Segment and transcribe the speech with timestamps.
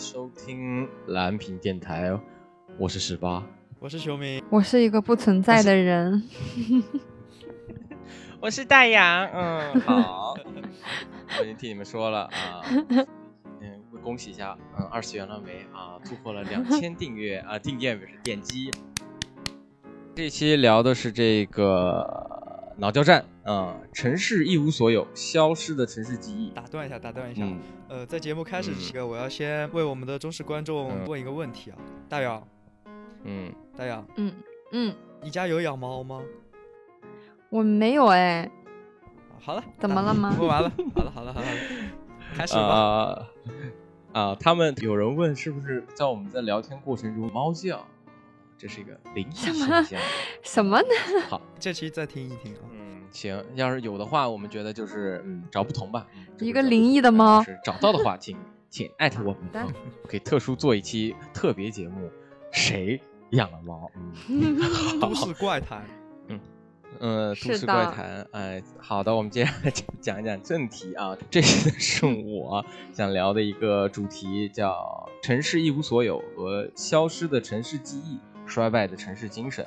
[0.00, 2.18] 收听蓝屏电台，
[2.78, 3.46] 我是十八，
[3.78, 6.22] 我是球迷，我是一个不存在的人，
[8.40, 10.34] 我是大洋，嗯，好，
[11.38, 12.64] 我已经替你们说了啊，
[13.60, 16.00] 嗯，恭喜一下，嗯，二次元了没啊？
[16.02, 18.70] 突破了两千订阅啊，订阅不是点击。
[20.14, 22.29] 这期聊的是这个
[22.80, 26.48] 脑交战啊，城市一无所有，消失的城市记忆。
[26.54, 31.76] 打断一下，打断一下，嗯呃，在节目开始之前，我要先为我们的忠实观众嗯问一个问题啊，
[32.08, 32.42] 大姚，
[33.24, 34.32] 嗯，大姚，嗯
[34.72, 36.22] 嗯，你家有养猫吗？
[37.50, 38.50] 我没有哎，
[39.38, 41.56] 好了，怎么了吗问完 了，好了，好了，好了，好了
[42.34, 42.62] 开始吧。
[42.62, 43.26] 啊
[44.12, 44.34] 啊！
[44.40, 47.86] 他们有人问是不是在我们在聊天过程中猫叫，
[48.56, 49.34] 这是一个灵异。
[50.42, 50.88] 什么呢？
[51.28, 52.60] 好，这期再听一听啊。
[52.72, 52.79] 嗯，
[53.10, 56.06] 行，要是有的话，我们觉得就是嗯找不同吧。
[56.38, 58.36] 一个灵异的猫是找到的话， 请
[58.68, 59.74] 请艾特我们，的嗯
[60.08, 62.10] 可以特殊做一期特别节目，
[62.52, 63.00] 谁
[63.30, 63.90] 养了猫？
[64.28, 64.58] 嗯。
[65.00, 65.84] 都市怪谈，
[66.98, 71.16] 呃，都是市怪的谈，哎，好的，我们接下来就讲一讲正题啊。
[71.30, 79.64] 这次是我想聊的一个主题，叫“城市一无所有”和“消失的城市记忆，衰败的城市精神”。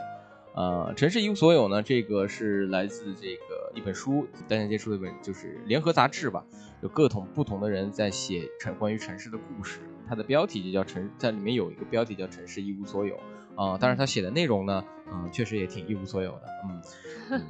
[0.56, 6.46] 呃，城市一无所有呢，这个是来自这个一本书，大家接触的一本，就是联合杂志吧，
[6.82, 9.80] 有各种不同的人在写城关于城市的故事。
[10.08, 13.20] 它的标题就叫城，在里面有一个标题叫“城市一无所有”
[13.56, 16.82] 啊、当然他写的内容呢，嗯、确实也挺一无所有的，嗯。
[17.32, 17.42] 嗯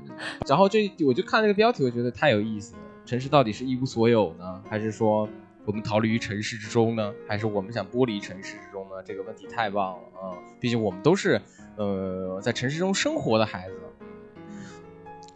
[0.47, 2.81] 然后这我就看这个标题，我觉得太有意思了。
[3.05, 5.27] 城市到底是一无所有呢，还是说
[5.65, 9.01] 我们逃离于城市之中呢，还是我们想剥离城市之中呢？
[9.05, 10.37] 这个问题太棒了啊！
[10.59, 11.41] 毕竟我们都是
[11.77, 13.79] 呃在城市中生活的孩子。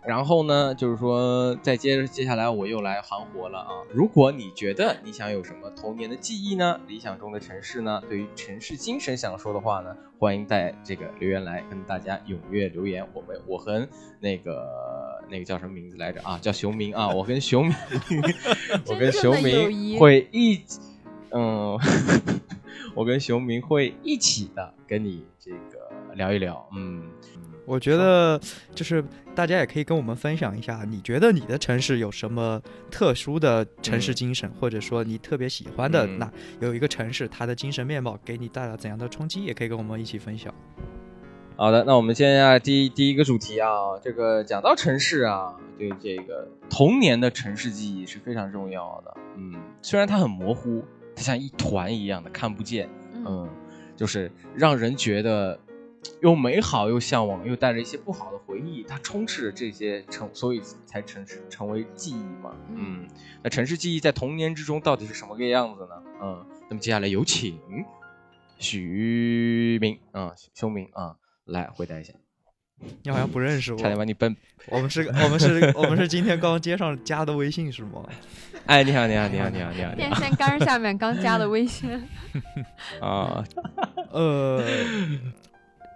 [0.05, 3.71] 然后呢，就是说，再接着接下来我又来行活了啊！
[3.91, 13.05] 如果你觉得你想有什么童年的记忆呢，理想中的城市呢，对于城市精神想说的话呢，欢迎在这个留言来跟大家踊跃留言。
[13.13, 13.85] 我们我和
[14.21, 14.65] 那个
[15.29, 16.37] 那个叫什么名字来着啊？
[16.41, 17.07] 叫熊明啊！
[17.09, 17.75] 我跟熊明，
[18.87, 20.61] 我跟熊明会一
[21.31, 21.77] 嗯，
[22.95, 26.67] 我跟熊明会一起的跟你这个聊一聊。
[26.75, 27.03] 嗯，
[27.65, 28.39] 我觉得
[28.73, 29.03] 就是
[29.35, 40.53] 大家也可以跟我们分享一下，你觉得你的城市有什么特殊的城市精神，或者说你特别喜欢的嗯哪有一个城市，它的精神面貌给你带来怎样的冲击，也可以跟我们一起分享。
[41.59, 49.17] 好的，那我们现在第一第一个主题啊，这个讲到城市啊，对这个童年的城市记忆是非常重要的。
[49.37, 50.85] 嗯，虽然它很模糊，
[51.15, 53.49] 它像一团一样的看不见，嗯嗯，
[53.95, 55.59] 就是让人觉得
[56.21, 62.51] 又美好又向往，又带着一些不好的回忆，它充斥着这些成，所以才成成为记忆嘛。
[62.69, 63.07] 嗯嗯，
[63.41, 66.03] 那城市记忆在童年之中到底是什么个样子呢？
[66.21, 67.59] 嗯，那么接下来有请
[68.59, 71.15] 许明啊，修明啊，
[71.47, 72.13] 来回答一下。
[73.01, 74.35] 你好像不认识我差，点把你崩。
[74.67, 78.05] 我们是，我们是，我们是今天刚接上加的微信是吗？
[78.67, 81.89] 哎，你好，你好，你好，你好，你好，你电线杆下面刚加的微信，
[83.01, 83.43] 啊！
[84.11, 84.63] 呃，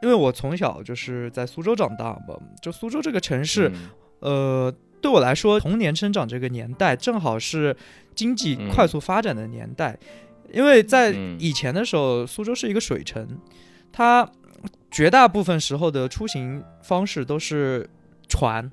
[0.02, 3.90] 因为我从小就是在苏州长大嘛，就苏州这个城市，嗯
[4.22, 7.76] 呃，对我来说，童年生长这个年代正好是
[8.16, 9.96] 经济嗯快速发展的年代，
[10.52, 13.38] 因为在嗯以前的时候，苏州是一个水城，
[13.92, 14.28] 它
[14.91, 17.90] 绝大部分时候的出行方式都是
[18.28, 18.69] 船。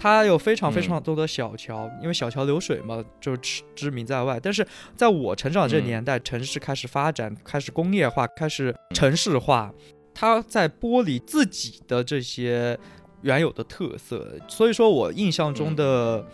[0.00, 4.38] 它有非常非常多的小桥，因为小桥流水嘛，就知知名在外。
[4.38, 4.64] 但是
[4.94, 9.74] 在我成长这年代，城市开始发展，开始工业化，开始城市化，
[10.14, 12.78] 它在剥离自己的这些
[13.22, 14.38] 原有的特色。
[14.46, 16.24] 所以说我印象中的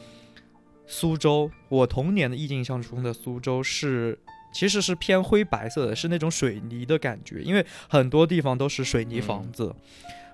[0.87, 4.19] 苏州，我童年的意印象中的苏州是。
[4.55, 9.75] 其实是偏灰白色的，是那种水泥的感觉，因为很多地方都是水泥房子，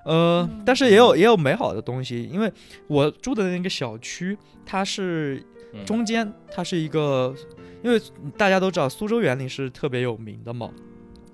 [0.04, 0.62] 呃，嗯。
[0.64, 2.52] 但是也有也有美好的东西，因为
[2.86, 4.36] 我住的那个小区，
[4.66, 7.34] 它是嗯中间，它是一个，
[7.82, 7.98] 因为
[8.36, 10.70] 大家都知道苏州园林是特别有名的嘛，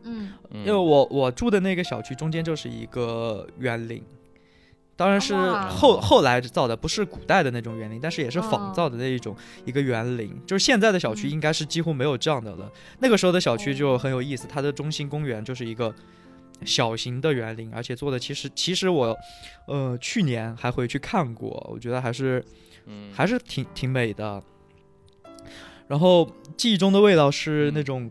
[0.04, 0.60] 嗯嗯。
[0.60, 4.00] 因为我我住的那个小区中间就是一个园林，
[4.96, 10.34] 当然是后后来造的，不是古代的那种园林，但是也是仿哦造的那一种一个园林。
[10.46, 11.30] 就是现在的小区嗯。
[11.30, 12.72] 应该是几乎没有这样的了。
[13.00, 15.94] 那个时候的小区就很有意思，它的中心公园就是一个
[16.64, 19.14] 小型的园林，而且做的其实其实我
[19.66, 22.42] 呃去年还回去看过，我觉得还是
[22.86, 23.12] 嗯。
[23.12, 24.42] 还是挺挺美的。
[25.88, 26.26] 然后
[26.56, 28.10] 记忆中的味道是那种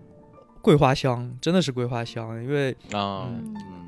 [0.61, 3.53] 桂花香，真的是桂花香，因为啊嗯。
[3.55, 3.84] 嗯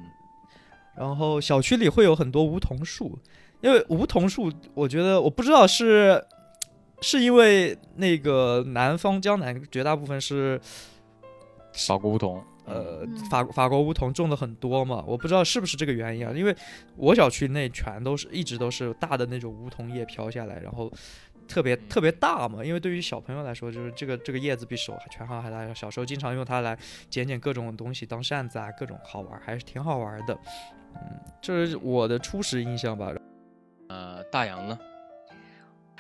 [0.97, 3.17] 然后小区里会有很多梧桐树，
[3.61, 6.23] 因为梧桐树，我觉得我不知道是
[7.01, 10.59] 是因为那个南方江南绝大部分是
[11.73, 16.55] 法国梧桐，呃嗯，法法国梧桐种的很多嘛，我不知道是不是这个原因啊，因为
[16.95, 20.91] 我小区内全都是一直都是大的那种梧桐叶飘下来，然后
[21.47, 26.75] 特别特别大嘛，因为对于小朋友来说，就是这个这个叶子比手还全号还大，小时候经常用它来
[27.09, 30.38] 捡捡各种东西当扇子啊，各种好玩，还是挺好玩的。
[30.95, 31.01] 嗯，
[31.42, 33.12] 这是我的初始印象吧。
[33.89, 34.78] 呃，大洋呢？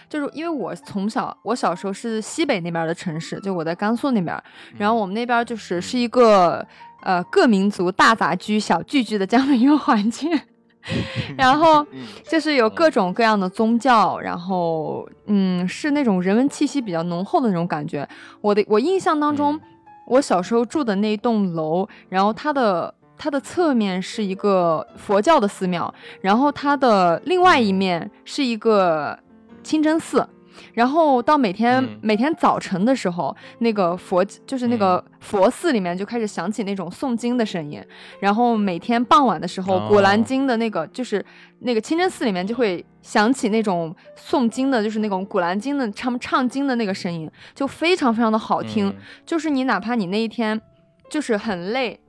[0.09, 4.41] 就是因为我从小，我小时候是西北那边的城市，就我在甘肃那边，
[4.77, 6.65] 然后我们那边就是是一个
[7.01, 10.31] 呃各民族大杂居、小聚居的这样的一个环境，
[11.37, 18.07] 然后嗯就是有各种各样的宗教，然后嗯是那种人文气息比较浓厚的那种感觉。
[18.39, 19.61] 我的我印象当中，嗯
[20.07, 29.17] 我小时候住的那一栋楼，然后它的它的侧面是一个佛教的寺庙，然后它的另外一面是一个
[29.63, 30.27] 清真寺。
[30.73, 31.99] 然后到每天、嗯。
[32.01, 34.79] 每天早晨的时候，那个佛就是那嗯。
[34.79, 37.79] 个佛寺里面就开始响起那种诵经的声音，
[38.19, 41.23] 然后每天傍晚的时候，哦古兰经的那个就是
[41.59, 48.87] 那个清真寺里面就会响起那种诵经的，就是那种古兰经的唱唱经的那个声音，就非常非常的好听。
[48.89, 48.95] 嗯。
[49.27, 50.59] 就是你哪怕你那一天
[51.07, 51.99] 就是很累，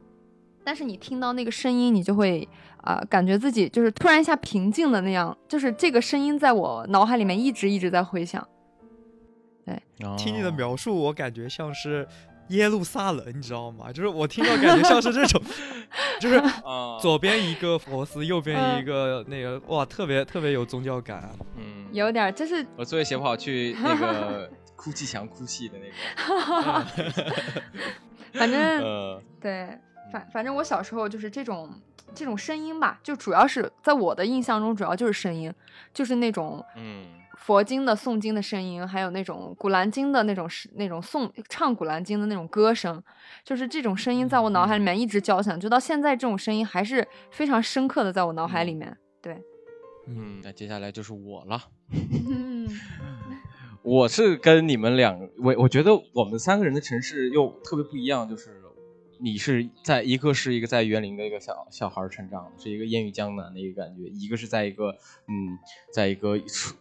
[0.68, 2.46] 但是你听到那个声音，你就会
[2.82, 8.46] 啊、感觉自己就是突然一下平静的那样，就是这个声音在我脑海里面一直一直在回响。
[9.64, 9.82] 对
[10.18, 12.06] 听你的哦描述，我感觉像是
[12.50, 13.90] 耶路撒冷，你知道吗？
[13.90, 15.42] 就是我听到感觉像是这种，
[16.20, 21.30] 就是啊， 左边一个佛寺，右边嗯一个那个，哇，特别特别有宗教感啊。
[21.56, 26.84] 嗯， 有点，就是我作业写不好去那个哭泣墙哭泣的那个
[28.34, 29.78] 反正，呃，对，
[30.12, 31.70] 反反正我小时候就是这种
[32.14, 35.52] 这种声音吧，就主要是在我的印象中，主要就是声音，
[35.92, 37.06] 就是那种嗯。
[37.40, 43.02] 佛经的诵经的声音，还有那种古兰经的那种是那种诵唱古兰经的那种歌声，
[43.44, 48.94] 就是这种声音在我脑海里面一直交响，就到现在这种声音还是非常深刻的在我脑海里面。
[49.22, 49.40] 对，
[50.08, 51.62] 嗯，那接下来就是我了。
[52.28, 52.68] 嗯。
[53.82, 58.57] 我是跟你们两，我我觉得我们三个人的城市又特别不一样，就是
[59.20, 65.58] 你是在一个是一个在园林的一个小小孩成长的，是一个烟雨江南的一个感觉，一个是在一个嗯，
[65.92, 66.76] 在一个充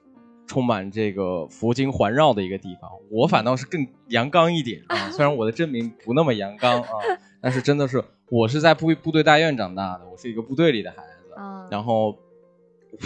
[0.45, 2.89] 充满这个佛经环绕的一个地方。
[3.09, 6.89] 我反倒是更阳刚一点啊，虽然我的真名不那么阳刚啊，
[7.41, 11.33] 但是真的是我是在部部队大院长大的，我是一个部队里的孩子。
[11.37, 12.17] 嗯，然后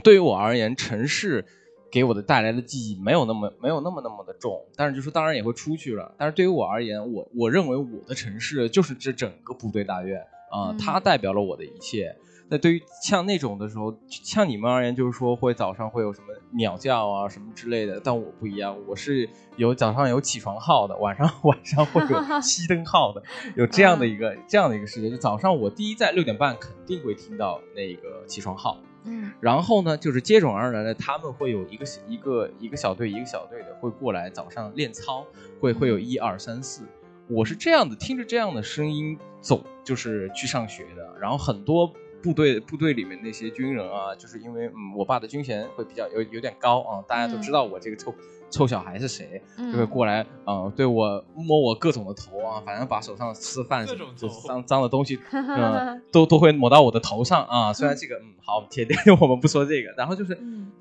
[0.03, 1.45] 对于我而言，城市
[1.91, 6.15] 给我的带来的记忆没有那么没有那么那么的重，但是就是当然也会出去了。
[6.17, 12.15] 但是对于我而言，我我认为我的城市就是这整个部队大院啊、嗯它代表了我的一切。
[12.49, 22.07] 那对于像那种的时候，像你们而言，就是说会早上会有什么鸟叫啊什么之类的，但我不一样，我是有早上有起床号的，晚上 晚上会有
[22.43, 23.23] 熄灯号的，
[23.55, 25.09] 有这样的一个、这样的一个世界。
[25.09, 35.25] 就早上我第一在六点半肯定会听到那个起床号，嗯然后呢，就是接踵而来的，他们会有一个一个一个小队一个小队的会过来早上练操，
[35.59, 36.83] 会会有一二三四。
[37.27, 41.17] 我是这样的，听着这样的声音走，就是去上学的。
[41.19, 41.87] 然后很多
[42.21, 48.13] 部队部队里面那些军人啊，就是因为嗯，我爸的军衔会比较有有点高啊，大家都知道我这个臭、
[48.51, 57.71] 臭小孩是谁，就会嗯过来啊、呃对我摸我各种的头啊，反正把手上吃饭什么各种脏脏的东西， 嗯，都都会抹到我的头上啊。
[57.73, 60.71] 虽然这个嗯好铁定 我们不说这个，然后就是嗯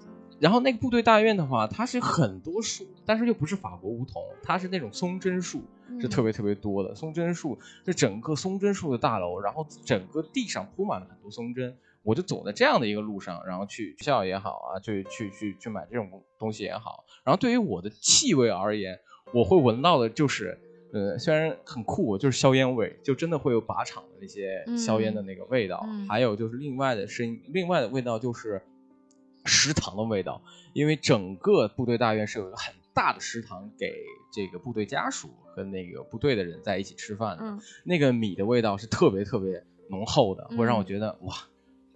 [0.40, 5.62] 然后那个部队大院的话，它是很多树，但是又不是法国梧桐，它是那种松针树，
[6.00, 6.94] 是特别特别多的。
[6.94, 11.76] 松针树是整个松针树的大楼，然后整个地上铺满了很多松针。
[12.02, 17.04] 我就走在这样的一个路上，然后去学校也好啊，去去去去买这种东西也好。
[17.24, 18.98] 然后对于我的气味而言，
[19.32, 20.58] 我会闻到的就是，
[20.92, 25.86] 呃，虽然很酷，就是硝烟味，就真的会有靶场的那些硝烟的那个味道。
[26.08, 28.62] 还有就是另外的声音，另外的味道就是
[29.44, 30.42] 食堂的味道，
[30.72, 33.94] 因为整个部队大院是有一个很大的食堂给
[34.32, 37.44] 这个部队家属和那个部队的人在一起吃饭的。
[37.44, 41.34] 嗯，那个米的味道是特别特别浓厚的，会让我嗯觉得哇，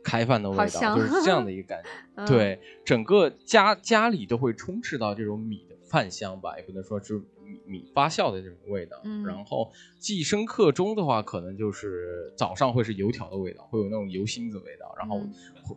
[0.05, 1.89] 开饭的味道就是这样的一个感觉。
[2.15, 9.01] 嗯，对，整个家家里都会充斥到这种米的饭香吧，也不能说是米米发酵的这种味道。
[9.03, 15.21] 嗯然后记忆深刻中的话，可能就是早上会是油条的味道，会有那种油芯子味道，然后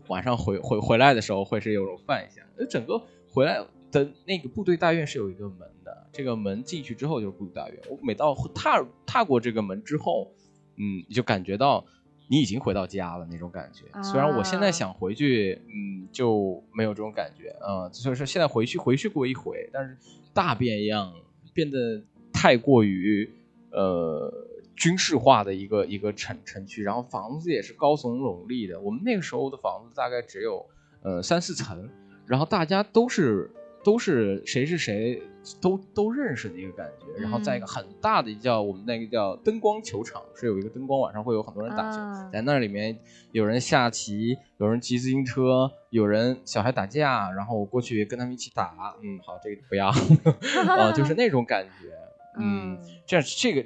[0.07, 2.45] 晚上回回回来的时候会是有种饭香。
[2.57, 7.79] 呃，整个回来的那个部队大院是有一个门的，这个门进去之后就是部队大院。
[7.89, 10.31] 我每到踏踏过这个门之后，
[10.75, 11.85] 嗯，你就感觉到
[12.27, 13.85] 你已经回到家了那种感觉。
[14.03, 19.97] 虽然我现在啊想回去，嗯，就没有这种感觉啊、嗯所以说现在回去回去过一回，但是
[20.33, 21.13] 大变样，
[21.53, 22.03] 变得
[22.33, 23.29] 太过于
[23.71, 24.31] 呃
[24.75, 28.79] 军事化的一个一个城城区，然后房子也是高耸耸立的。
[28.79, 30.65] 我们那个时候的房子大概只有
[31.01, 31.89] 呃三四层，
[32.25, 33.49] 然后大家都是
[33.83, 35.21] 都是谁是谁
[35.61, 37.21] 都都认识的一个感觉。
[37.21, 42.97] 然后在一个很大的叫我们那个叫灯光球场，是有一个灯光，晚上会有很多人打球，啊在那里面
[43.31, 48.95] 有人下棋，有人骑自行车，有人小孩打架，然后我过去跟他们一起打。
[49.01, 51.91] 嗯，好，这个不要，啊， 就是那种感觉。
[52.39, 53.65] 嗯，这样这个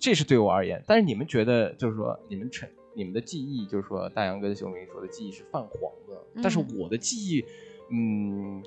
[0.00, 7.44] 这是对我而言，但是你们觉得就是说你们成你们的记忆，就是说大杨跟熊明说的记忆是泛黄的，但是嗯我的记忆，
[7.90, 8.62] 嗯，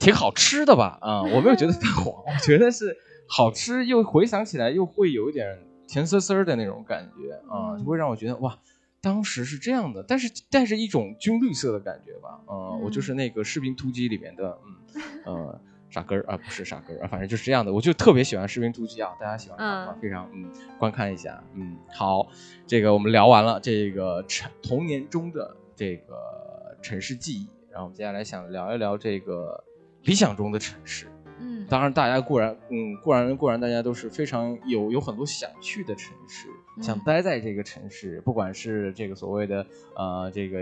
[0.00, 0.98] 挺好吃的吧？
[1.00, 2.96] 啊， 我没有觉得泛黄， 我觉得是
[3.28, 8.58] 好吃，又回想起来又会有一点甜丝丝儿的那种感觉啊，就会让我觉得哇。
[9.02, 14.58] 当时是这样的，但是带着一种军绿色的感觉吧，嗯，我就是那个《士兵突击》里面的，
[14.94, 17.72] 嗯，呃，傻根儿啊，不是傻根儿啊，反正就是这样的。
[17.72, 19.94] 我就特别喜欢《士兵突击》啊，大家喜欢看吗？
[19.96, 22.26] 嗯非常嗯，观看一下，嗯，好，
[22.66, 29.64] 这个我们聊完了这个城童年中的这个城市记忆，然后我们接下来想聊一聊这个
[30.04, 31.06] 理想中的城市。
[31.42, 39.64] 嗯当然，大家固然，嗯，固然固然，大家都是非常有有很多想去的城市，嗯想待在这个城市，不管是这个所谓的
[39.94, 40.58] 呃这个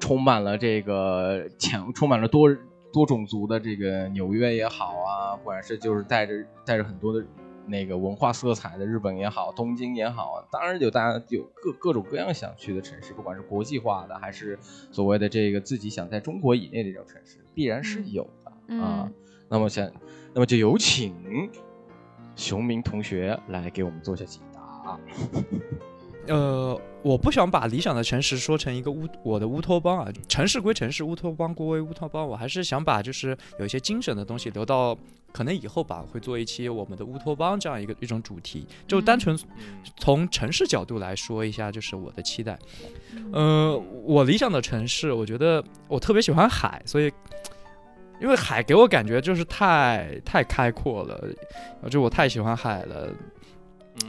[0.00, 2.48] 充满了这个强充满了多
[2.92, 6.32] 多种族的这个纽约也好啊，不管是就是带着
[6.64, 7.24] 带着很多的
[7.66, 14.58] 那个文化色彩的日本也好，东京也好，当然有大家有各各种各样想去的城市，不管是国际化的还是
[14.90, 19.14] 所谓的这个自己想在中国以内的这种城市，必然是有的、啊嗯。
[19.48, 19.90] 那么想，
[20.32, 21.14] 那么就有请
[22.34, 24.98] 熊明同学来给我们做一下解答。
[26.26, 34.96] 呃，我不想把理想的城市说成一个乌我的乌托邦啊，城市归城市，乌托邦归乌托邦，我还是想把就是有一些精神的东西留到
[35.32, 39.38] 可能以后吧，会做一期我们的乌托邦这样一个一种主题，就单纯
[39.98, 42.58] 从城市角度来说一下，就是我的期待。
[43.32, 47.12] 呃，我理想的城市，我觉得我特别喜欢海，所以
[48.18, 51.22] 因为海给我感觉就是太太开阔了，
[51.90, 53.10] 就我太喜欢海了。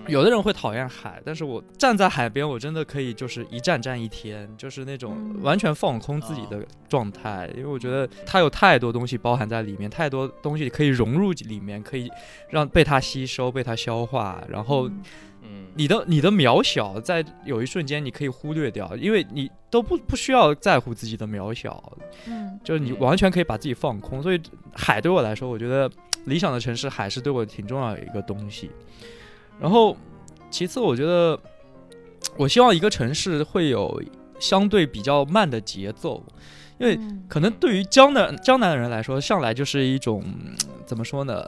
[0.07, 5.43] 有的人会讨厌海，但是我站在海边，我真的可以就是一站站一天，就是那种嗯。
[5.43, 12.09] 完全放空自己的状态，因为我觉得它有太多东西包含在里面，太多东西可以融入里面，可以
[12.49, 14.89] 让被它吸收、被它消化，然后
[15.43, 15.67] 嗯。
[15.75, 21.93] 你的你的渺小在有一瞬间你可以忽略掉，因为你都不不需要在乎自己的渺小，
[22.25, 22.59] 嗯。
[22.63, 22.99] 就是你嗯。
[22.99, 24.23] 完全可以把自己放空。
[24.23, 24.41] 所以
[24.73, 25.91] 海对我来说，我觉得
[26.25, 28.71] 理想的城市海是对我挺重要的一个东西。
[29.59, 29.95] 然后
[30.49, 31.39] 其次，我觉得
[32.37, 34.01] 我希望一个城市会有
[34.39, 36.21] 相对比较慢的节奏，
[36.77, 40.53] 因为嗯可能对于江南江南的人来说，向来就是一种嗯
[40.85, 41.43] 怎么说呢，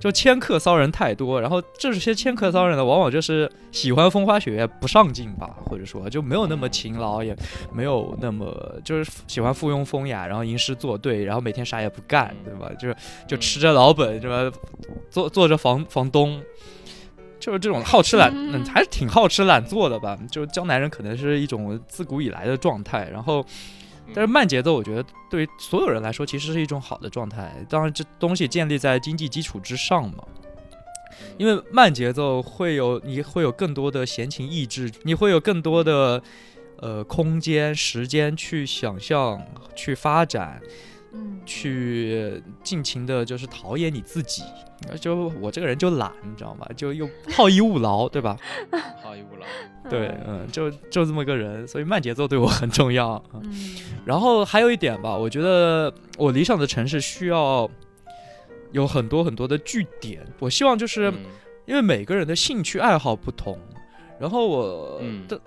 [0.00, 1.40] 就迁客骚人太多。
[1.40, 7.36] 然后这些迁客骚人呢，往往就是喜欢风花雪月，不上进吧，或者说就没有那么勤劳，也
[7.72, 12.70] 没有那么就是喜欢附庸风雅，然后吟诗作对，然后每天啥也不干，对吧？
[12.78, 12.96] 就是
[13.26, 14.50] 就吃着老本，是吧？
[15.10, 16.40] 做做着房房东。
[17.38, 20.18] 就是这种好吃懒，嗯，还是挺好吃懒做的吧。
[20.30, 23.44] 就是江南人可能是一种自古以来的状态，然后
[24.14, 27.52] 但是慢节奏，我觉得对于所有人来说，其实是一种好的状态。
[27.68, 30.24] 当然，这东西建立在经济基础之上嘛。
[31.36, 36.20] 因为慢节奏会有你会有更多的闲情逸致，你会有更多的
[36.80, 39.40] 呃空间、时间去想象、
[39.76, 40.60] 去发展、
[41.18, 44.42] 嗯去尽情的，就是陶冶你自己。
[45.00, 46.64] 就我这个人就懒，你知道吗？
[46.76, 48.36] 就又好逸恶劳，对吧？
[49.02, 49.90] 好逸恶劳。
[49.90, 53.22] 对，嗯，就就这么个人，所以慢节奏对我很重要。
[53.34, 57.68] 嗯嗯然后还有一点吧，我觉得我理想的城市需要
[58.70, 60.24] 有很多很多的据点。
[60.38, 61.14] 我希望就是嗯
[61.66, 63.58] 因为每个人的兴趣爱好不同，
[64.20, 65.40] 然后我嗯的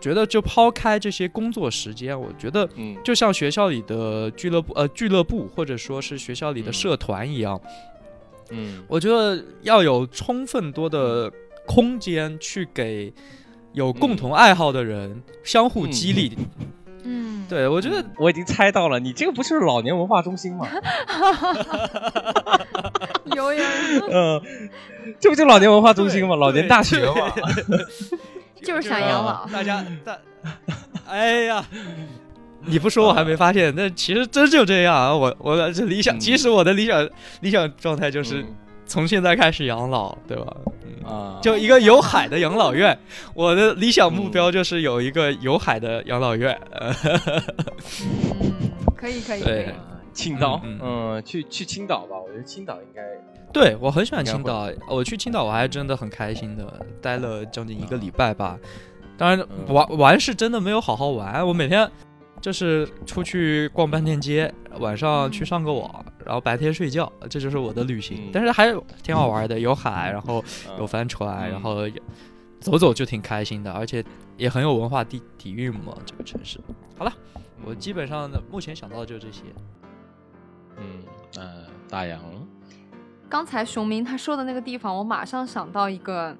[0.00, 2.96] 觉得就抛开这些工作时间，我觉得嗯。
[3.02, 6.72] 就像学校里的俱乐部呃俱乐部或者说是学校里的嗯。
[6.72, 7.60] 社团一样，
[8.50, 8.82] 嗯。
[8.88, 11.30] 我觉得要有充分多的
[11.66, 13.12] 空间去给
[13.72, 16.36] 有共同爱好的人相互激励。
[17.06, 20.66] 嗯，对我觉得我已经猜到了，你这个不是老年文化中心吗？
[23.36, 23.62] 有有，
[24.10, 24.40] 嗯，
[25.20, 26.34] 这不就老年文化中心吗？
[26.36, 27.30] 老年大学嘛。
[28.64, 29.46] 就是想养老。
[29.52, 30.18] 大家 大，
[31.06, 31.64] 哎呀，
[32.66, 35.14] 你不说我还没发现，那其实真就这样啊！
[35.14, 37.08] 我我的这理想，嗯其实我的理想
[37.40, 38.46] 理想状态就是嗯
[38.86, 40.56] 从现在开始养老，对吧？
[41.04, 42.98] 啊，就一个有海的养老院，
[43.34, 46.58] 我的理想目标就是有一个有海的养老院。
[46.72, 46.90] 呃
[48.02, 48.52] 嗯，
[48.96, 49.74] 可以可以可以对。
[50.14, 53.02] 青岛，嗯嗯，去去青岛吧，我觉得青岛应该，
[53.54, 58.58] 对我很喜欢青岛，我去青岛我还真的很开心的，待了将近一个礼拜吧。
[59.16, 61.88] 当然嗯玩玩是真的没有好好玩，我每天
[62.40, 68.30] 就是出去逛半天街，晚上去上个网，然后白天睡觉，这就是我的旅行嗯。
[68.32, 71.88] 但是还挺好玩的，有海，然后嗯有帆船，嗯然后
[72.60, 74.04] 走走就挺开心的，而且
[74.36, 76.58] 也很有文化底底蕴嘛，这个城市。
[76.98, 77.12] 好了，
[77.64, 79.42] 我基本上呢目前想到的就是这些。
[80.76, 80.84] 嗯，
[81.36, 82.20] 呃，大洋，
[83.28, 86.36] 刚才熊明他说的那个地方，我马上想到一个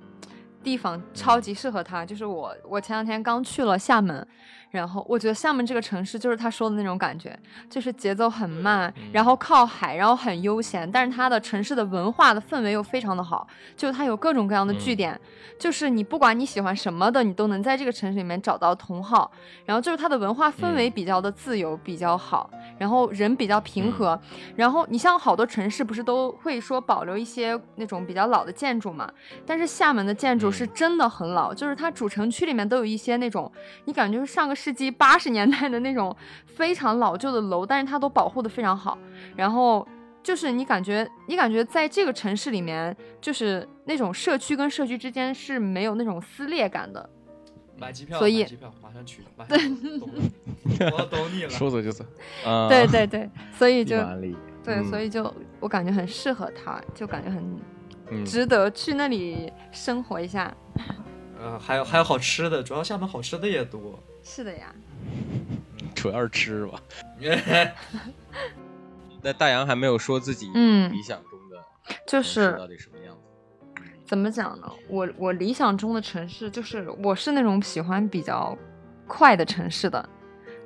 [0.63, 4.27] 地方超级适合他，就是我我前两天刚去了厦门，
[4.75, 7.39] 然后我觉得厦门这个城市就是他说的那种感觉，
[7.71, 9.03] 就是节奏很慢，嗯。
[9.13, 14.97] 然后靠海，然后很悠闲，但是它的城市的文化的氛围又非常的好，就是它有各种各样的据嗯。
[14.97, 15.21] 点，
[15.61, 19.31] 就是你不管你喜欢什么的，你都能在这个城市里面找到同好，
[19.65, 20.91] 然后就是它的文化氛围嗯。
[20.91, 23.93] 比较的自由，比较好，然后人比较平嗯。
[23.93, 24.21] 和，
[24.57, 29.09] 然后你像好多城市不是都会说保留一些那种比较老的建筑嘛？
[29.47, 30.71] 但是厦门的建筑是嗯。
[30.75, 33.51] 真的很老，就是它主城区里面都有一些那种
[33.85, 36.17] 你感觉是上个世纪八十年代的那种
[36.47, 38.97] 非常老旧的楼，但是它都保护的非常好。
[39.37, 39.87] 然后
[40.23, 47.11] 就是你感觉你感觉在这个城市里面，就是那种社区跟社区之间是没有那种撕裂感的。
[47.77, 49.59] 买机票，所以买机票，马上去，马上
[50.97, 51.51] 我懂你了。
[51.51, 52.03] 说走就走，
[52.47, 53.99] 啊，对对对，所以就
[54.65, 55.31] 对，嗯所以就
[55.61, 57.45] 我感觉很适合他，就感觉很
[58.11, 60.51] 嗯，值得去那里生活一下。
[61.45, 63.99] 呃，还有还有好吃的，主要厦门好吃的也多。
[64.23, 64.75] 是的呀，
[65.95, 66.81] 主要是吃吧。
[69.21, 73.83] 那大洋还没有说自己嗯理想中的就是到底什么样子。
[74.07, 74.73] 怎么讲呢？
[74.89, 78.57] 我我理想中的城市就是我是那种喜欢比较
[79.07, 80.09] 快的城市的，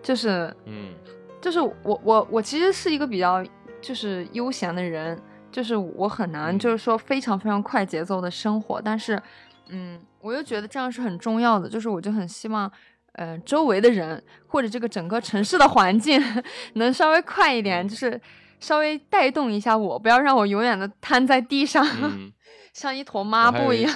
[0.01, 0.95] 就是嗯
[1.41, 3.45] 就是我我我其实是一个比较
[3.81, 9.21] 就是悠闲的人，就是我很难嗯就是说非常非常快节奏的生活，但是
[9.69, 12.71] 嗯，我又觉得这样是很重要的，就是我就很希望。
[13.13, 16.23] 呃，周围的人或者这个整个城市的环境
[16.75, 18.21] 能稍微快一点，就是
[18.61, 22.31] 稍微带动一下我，不要让我永远的瘫在地上，嗯，
[22.73, 23.93] 像一坨抹布一样。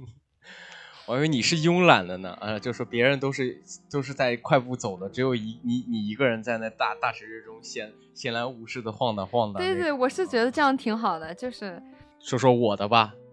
[1.06, 9.62] 我以为你是慵懒的呢，啊，就说别人都是都是在快步走的，只有一你你一个人在那大大城市中闲闲来无事的晃荡晃荡。
[9.62, 11.82] 对对，我是觉得这样挺好的，就是
[12.20, 13.23] 说说我的吧，嗯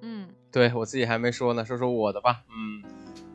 [0.51, 2.43] 对我自己还没说呢，说说我的吧。
[2.49, 2.83] 嗯，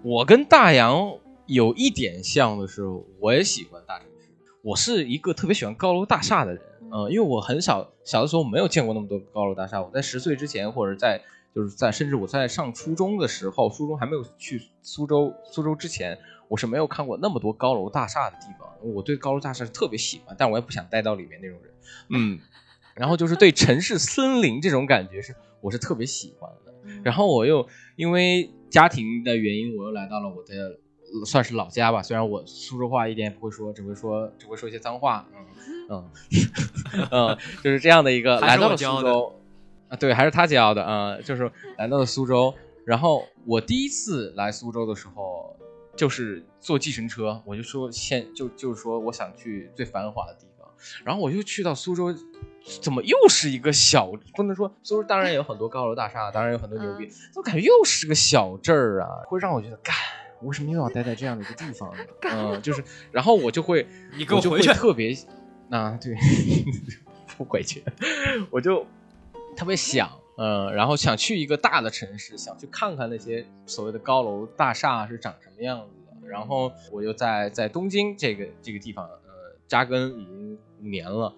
[0.02, 2.84] 我跟大洋有一点像的是，
[3.20, 4.28] 我也喜欢大城市。
[4.62, 9.80] 我是一个特别喜欢高楼大厦的人，嗯、因为我很小小的时候没有见过那么多高楼大厦。
[9.82, 11.20] 我在十岁之前，或者在
[11.54, 18.68] 就是在甚至我在上初中的时候，初中还没有去苏州，苏州之前，我是没有看过那么多高楼大厦的地方。
[18.82, 21.72] 我对高楼大厦是特别喜欢，但我也不想待到里面那种人。
[22.10, 22.38] 嗯，
[22.94, 26.72] 然后就是对城市森林这种感觉是我是特别喜欢的。
[27.02, 30.78] 然后我又因为家庭的原因，我又来到了我的
[31.20, 32.02] 呃算是老家吧。
[32.02, 35.28] 虽然我苏州话一点也不会说，只会说只会说一些脏话，
[35.88, 36.10] 嗯
[37.00, 39.40] 嗯 嗯，就是这样的一个来到了苏州
[39.88, 42.52] 啊，对，还是他教的啊、就是来到了苏州。
[42.84, 45.56] 然后我第一次来苏州的时候，
[45.96, 50.55] 就是坐计程车，我就说现就就是说我想去最繁华的地方，
[51.04, 52.14] 然后我又去到苏州，
[52.82, 54.10] 怎么又是一个小？
[54.34, 59.08] 不能说苏州当然有很多高楼大厦，当然有很多牛逼，怎么感觉又是个小镇儿啊？
[59.26, 59.94] 会让我觉得，干，
[60.40, 62.04] 我为什么又要待在这样的一个地方呢？
[62.32, 63.86] 嗯，就是，然后我就会，
[64.16, 65.16] 你给我我就会回去特别，
[65.70, 66.14] 啊，对，
[67.36, 67.82] 不回去，
[68.50, 68.86] 我就
[69.56, 76.28] 特别想，嗯，然后想去一个大的城市，想去看看那些所谓的高楼大厦是长什么样子的。
[76.28, 81.34] 然后我又在在东京这个这个地方，呃，扎根已经五年了。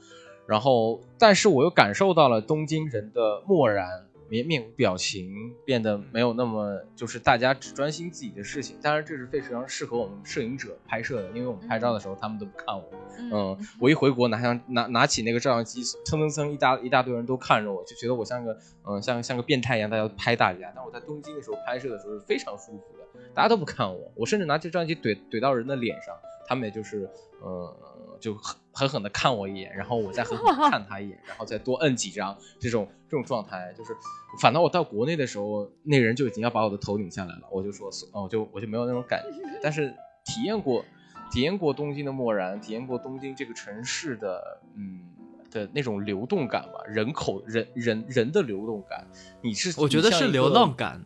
[0.46, 8.78] 然后，但是我又感受到了东京人的漠然，面面无表情，变得没有那么就是大家只专心自己的事情。
[8.80, 12.90] 当然，这是非常适合我们摄影者拍摄的，因为我们拍照的时候他们都不看我。
[13.18, 20.72] 嗯，我一回国拿上拿拿起那个照相机，蹭蹭蹭，一大一大堆人都看着我，就觉得我像个嗯像像个变态一样，大家都拍大家。
[20.74, 26.14] 但我在东京的时候拍摄的时候是非常舒服的，大家都不看我，我甚至拿这照相机怼怼到人的脸上，
[26.46, 27.10] 他们也就是
[27.44, 27.74] 嗯
[28.20, 33.96] 就狠狠狠的看我一眼，然后我再狠狠地 看他一眼，然后再多摁几张，这种这种状态，就是
[34.40, 40.84] 反倒我到国内的时候，那人就已经要把我的头拧下来了，我就说，哦，我就我就没有那种感觉，但是体验过。
[41.30, 45.02] 体验过东京的漠然，体验过东京这个城市的嗯
[45.50, 49.06] 的那种流动感吧，人口人人人的流动感，
[49.42, 51.04] 你是我觉得是流浪感，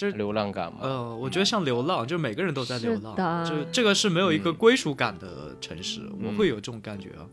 [0.00, 3.54] 就是流浪感嘛，呃，我觉得像流浪，就每个人都在流浪，就。
[3.70, 4.54] 这个是没有一个嗯。
[4.54, 6.36] 归属感的城市，我嗯。
[6.38, 7.28] 会有这种感觉啊。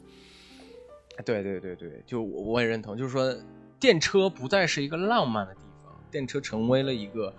[1.23, 3.33] 对对对对，就我我也认同，就是说
[3.79, 7.33] 电车不再是一个浪漫的地方，电车成为了一个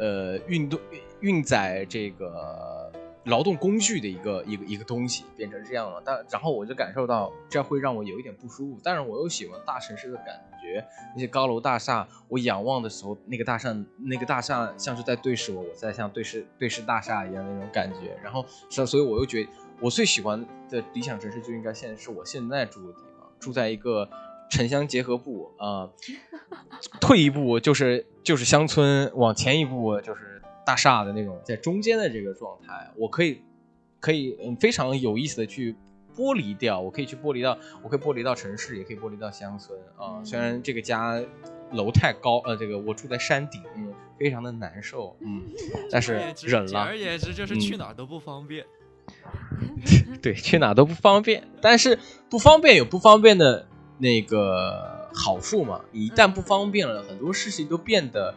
[0.00, 0.80] 呃运动
[1.20, 2.90] 运载这个
[3.24, 6.02] 劳动工具的一个一个一个东西，变成这样了。
[6.04, 10.26] 但然后我就感受到这会让我有一点不舒服，但是我又喜欢大城市的感
[10.60, 18.16] 觉，那些高楼大厦，我仰望的时候，那个大厦那个大厦像是在对视我，我在像对视对视大厦一样那种感觉。
[18.22, 19.46] 然后所所以我又觉
[19.80, 23.28] 我最喜欢的理想城市就应该现在是我现在住的地方。
[23.38, 24.08] 住在一个
[24.48, 25.90] 城乡结合部啊，
[27.00, 30.31] 退一步就是就是乡村，往前一步就是
[30.64, 33.42] 大厦的那种，在中间的这个状态，我可以
[34.00, 35.74] 可以嗯非常有意思的去
[36.16, 40.22] 剥离掉，我可以去剥离到，我可以剥离到城市，也可以剥离到乡村啊。
[40.24, 41.22] 虽然这个家
[41.72, 45.42] 楼太高，呃，这个我住在山顶，嗯，非常的难受，嗯，
[45.90, 46.66] 但是忍了。
[46.66, 48.64] 简而言之，就是去哪儿都不方便。
[50.22, 51.98] 对，去哪都不方便，但是
[52.30, 53.66] 不方便有不方便的
[53.98, 55.80] 那个好处嘛。
[55.92, 58.34] 一旦不方便了，很多事情都变得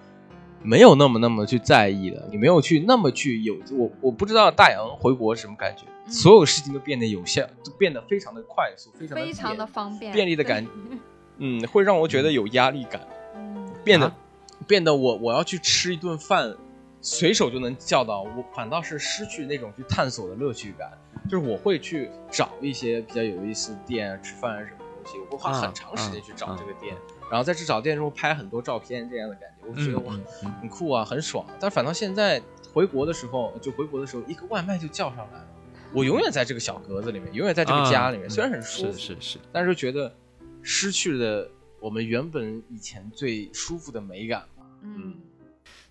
[0.65, 2.27] 没有那么那么去在意了。
[2.31, 10.65] 你没有去那么去有我，我不知道大洋回国什么感觉，所有事情都变得有效，都变得非常的快速，非常非常的方便，便利的感，
[11.37, 13.01] 嗯，会让我觉得有压力感，
[13.83, 14.11] 变得
[14.67, 16.55] 变得我我要去吃一顿饭。
[17.07, 20.89] 随手就能叫到，我反倒是失去那种去探索的乐趣感。
[21.29, 26.95] 就是我会去找一些比较有意思的店吃饭什么东西，我会花很长时间去找这个店，
[27.29, 30.17] 然后在这找店中拍很多照片，这样的感觉，我觉得哇，
[30.61, 31.45] 很酷啊，很爽。
[31.59, 32.41] 但反倒现在
[32.73, 35.47] 回国的时候，就回国的时候，一个外卖就叫上来了，
[35.93, 40.13] 我永远在这个小格子里面，永远在这个家里面，虽然很舒服，是是是，但是觉得
[40.61, 45.15] 失去了我们原本以前最舒服的美感吧，嗯。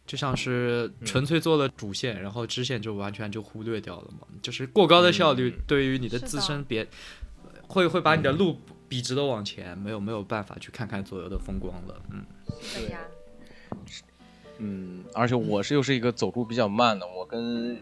[0.07, 4.27] 就像是纯粹做了主线，然后支线就完全就忽略掉了嘛。
[4.43, 6.87] 就是过高的效率对于你的自身别
[7.67, 12.03] 会会把你的路笔直的往前，没有没有办法去看看左右的风光了。
[12.11, 12.25] 嗯，
[12.75, 13.01] 对呀。
[14.59, 17.77] 嗯，而且我是又是一个走路比较慢的，我跟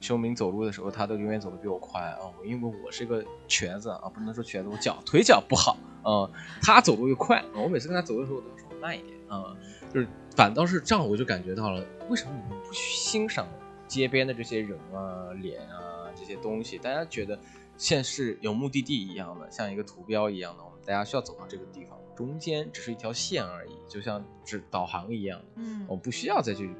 [0.00, 2.18] 修明走路的时候，他都永远走的比我快啊。
[2.44, 6.30] 因为我是个瘸子啊，不能说瘸子，我脚腿脚不好啊。
[6.62, 9.56] 他走路又快，我每次跟他走的时候，我都要说慢一点啊，
[9.92, 10.06] 就是。
[10.36, 13.46] 反倒是这样，我就感觉到了，为什么你们不欣赏
[13.88, 16.78] 街边的这些人啊、脸啊这些东西？
[16.78, 17.38] 大家觉得
[17.80, 25.40] 现是有目的地一样的，像一个图标一样的，我们大家需要走到这个地方，中间只是一条线而已，就像指导航一样。
[25.54, 26.70] 嗯，我们不需要再去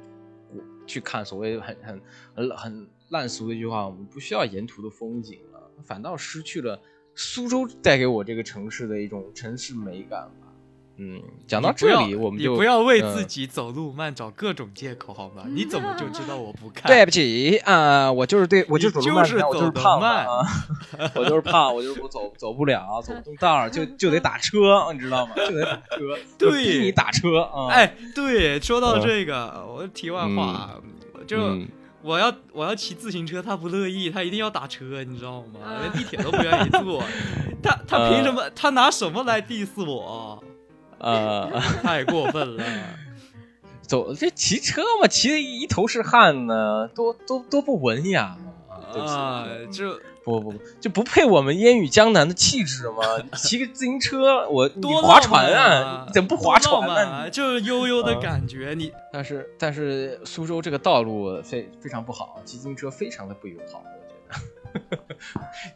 [0.85, 2.01] 去看所谓很很
[2.35, 6.79] 很很烂俗的一句话，我们不需要沿途的风景了，反倒失去了
[7.15, 10.29] 苏州带给我这个城市的一种城市美感。
[10.97, 15.43] 嗯，讲到这里，我们就不要为自己走路慢找各种借口，好吗？
[15.47, 16.83] 你怎么就知道我不看？
[16.91, 20.25] 对不起啊，我就是对我就是走我就是胖啊，
[21.15, 25.33] 我就是胖，我就是我走走不了，走不动道就就得打车，你知道吗？
[25.35, 27.67] 就得打车，对，你打车啊！
[27.71, 30.71] 哎，对，说到这个，我题外话，
[31.25, 31.57] 就
[32.03, 35.59] 我要我要骑自行车，他不乐意，他一定要打车，你知道吗？
[35.81, 37.03] 连地铁都不愿意坐，
[37.63, 38.49] 他他凭什么？
[38.55, 40.43] 他拿什么来 diss 我？
[41.01, 41.49] 呃，
[41.81, 42.63] 太过分了！
[43.81, 48.37] 走这骑车嘛，骑的一头是汗呢，多多多不文雅
[48.69, 49.45] 啊！
[49.71, 52.97] 就不不不，就不配我们烟雨江南的气质吗？
[53.35, 56.07] 骑个自行车，我多划船啊？
[56.13, 57.29] 怎么不划船呢？
[57.31, 58.73] 就是悠悠的感觉。
[58.77, 64.99] 你但是但是苏州这个道路非非常不好，骑自行车非常的不友好，我觉得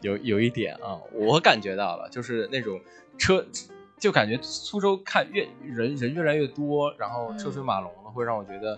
[0.00, 2.80] 有有一点啊，我感觉到了，就是那种
[3.18, 3.44] 车。
[3.98, 8.74] 就感觉苏州看越人人越来越多，然后车水马龙了，会让我觉得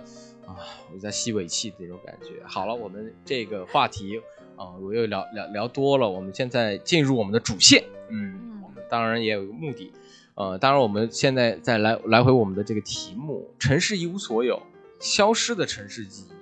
[0.46, 0.56] 啊，
[0.92, 2.40] 我在吸尾气的那种感觉。
[2.46, 4.20] 好了，我们这个话题
[4.56, 7.82] 啊，我又聊聊聊多了，我们现在进入我们的主线。
[8.10, 9.92] 嗯，我们当然也有一个目的，
[10.34, 14.62] 呃，当然我们现在再来来回我们的这个题目：城市一无所有，
[15.00, 16.37] 消失的城市记忆。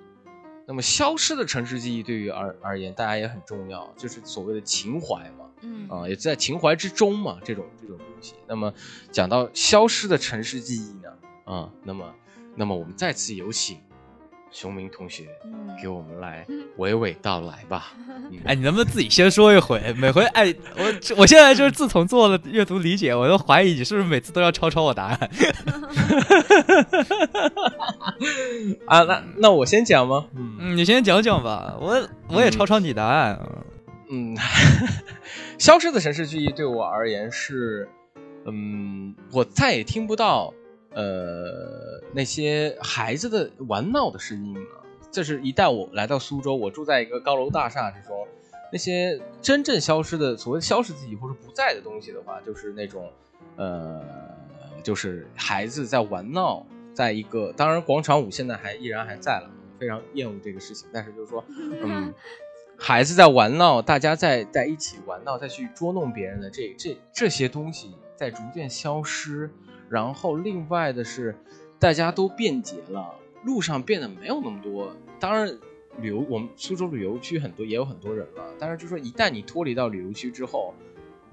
[0.67, 5.45] 那么，消失的城市记忆对于而而言，大家也很重要，就是所谓的情怀嘛。
[5.63, 8.35] 嗯啊，也在情怀之中嘛，这种这种东西。
[8.47, 8.73] 那么
[9.11, 11.11] 讲到消失的城市记忆呢，
[11.45, 12.15] 啊，那么
[12.57, 13.79] 那么我们再次有请
[14.51, 15.25] 熊明同学
[15.81, 16.47] 给我们来
[16.79, 17.93] 娓娓道来吧。
[18.45, 19.95] 哎，你能不能自己先说一回？
[19.99, 20.85] 每回哎，我
[21.19, 25.31] 我现在就是自从做了阅读理解，我都怀疑你是不是每次都要抄抄我答案。
[28.87, 30.27] 啊，那那我先讲吗？
[30.35, 33.39] 嗯，你先讲讲吧，我我也抄抄你答案。
[34.11, 34.37] 嗯。
[35.59, 37.89] 消失的城市记忆对我而言是，
[38.45, 40.53] 嗯，我再也听不到，
[40.97, 44.81] 呃，那些孩子的玩闹的声音啊。
[45.13, 48.27] 这是一旦我来到苏州，我住在一个高楼大厦之中，
[48.73, 53.13] 那些真正消失的所谓消失自己或者不在的东西的话，就是那种
[53.57, 54.03] 呃，
[54.83, 61.45] 就是孩子在玩闹，在一个当然广场舞现在还依然还在了，非常厌恶这个事情，但是就是说，
[61.83, 62.13] 嗯。
[62.79, 69.51] 孩子在玩闹，大家在在一起玩闹，再去捉弄别人的这这这些东西在逐渐消失。
[69.89, 71.35] 然后另外的是，
[71.79, 74.95] 大家都便捷了，路上变得没有那么多。
[75.19, 75.47] 当然，
[76.01, 80.75] 旅游我们苏州旅游区很多也有很多人了，但是就说一旦你脱离到旅游区之后，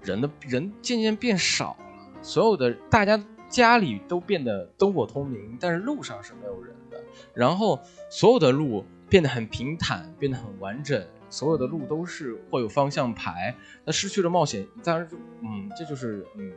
[0.01, 7.03] 人的人渐渐变少了，所有的大家家里都变得灯火通明，但是路上是没有人的。
[7.33, 11.03] 然后所有的路变得很平坦，变得很完整。
[11.29, 16.53] 所有的路都是会有方向牌，那失去了冒险，当然就嗯，这就是嗯，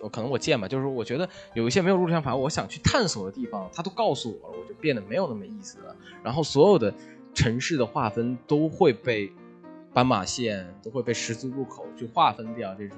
[0.00, 5.94] 我可能我贱吧，就是我觉得有一些没有入场法，我想去探索的地方，他都告诉我了，我就变得没有那么意思了。
[6.22, 6.92] 然后所有的
[7.34, 9.32] 城市的划分都会被
[9.92, 12.96] 斑马线，都会被十字路口去划分掉，这种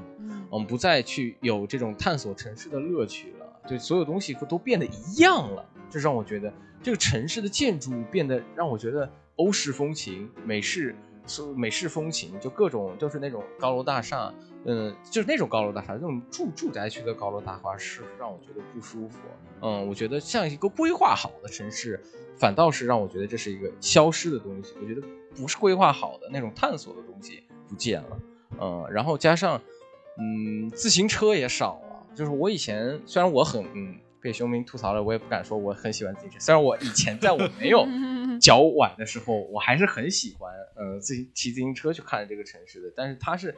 [0.49, 10.95] 我们不再去有这种探索城市的乐趣了，对，所有东西都变得一样了，这让我觉得这个城市的建筑变得让我觉得欧式风情、美式。
[11.25, 19.19] 是美式风情，就各种就是那种高楼大厦，嗯，就是那种高楼大厦，那种住住宅区的高楼大厦是让我觉得不舒服。
[19.61, 22.01] 嗯，我觉得像一个规划好的城市，
[22.37, 24.75] 反倒是让我觉得这是一个消失的东西。
[24.81, 25.03] 我觉得
[25.35, 28.19] 不是规划好的那种探索的东西不见了。
[28.61, 29.61] 嗯，然后加上，
[30.19, 32.07] 嗯，自行车也少了。
[32.15, 33.99] 就是我以前虽然我很嗯。
[34.23, 36.39] 被熊明吐槽了，我也不敢说我很喜欢自行车。
[36.39, 37.85] 虽然我以前在我没有
[38.41, 42.93] 脚崴的时候，我还是很喜欢，呃，自行骑自行车去看这个城市的。
[42.95, 43.53] 但是它是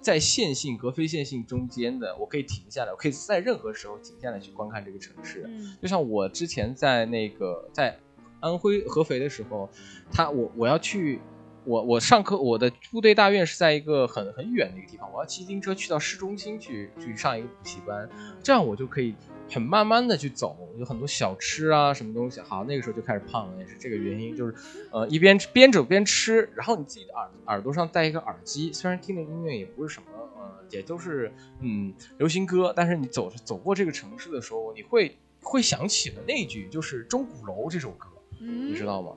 [0.00, 5.48] 在线性和非线性中间的，我可以停下来，我可以在任何时候停下来去观看这个城市。
[5.82, 7.98] 就像我之前在那个在
[8.40, 9.68] 安徽合肥的时候，
[10.10, 11.20] 他我我要去。
[11.68, 18.08] 我我上课，我的部队大院是在一个很很远的一个地方，我要骑自行车去到市中心去去上一个补习班，
[18.42, 19.14] 这样我就可以
[19.50, 22.40] 很慢慢的去走，有很多小吃啊什么东西。
[22.40, 24.54] 好，那个时候就开始胖了，也是这个原因，就是
[24.90, 30.06] 呃一边边走边吃，然后你自己的耳耳朵上戴一个耳机，虽然听的音乐也不是什么
[30.38, 38.08] 呃，也都是嗯流行歌，但是你走走过这个城市的时候，你会会想起了那句就是《钟鼓楼》这首歌，
[38.40, 39.12] 你知道吗？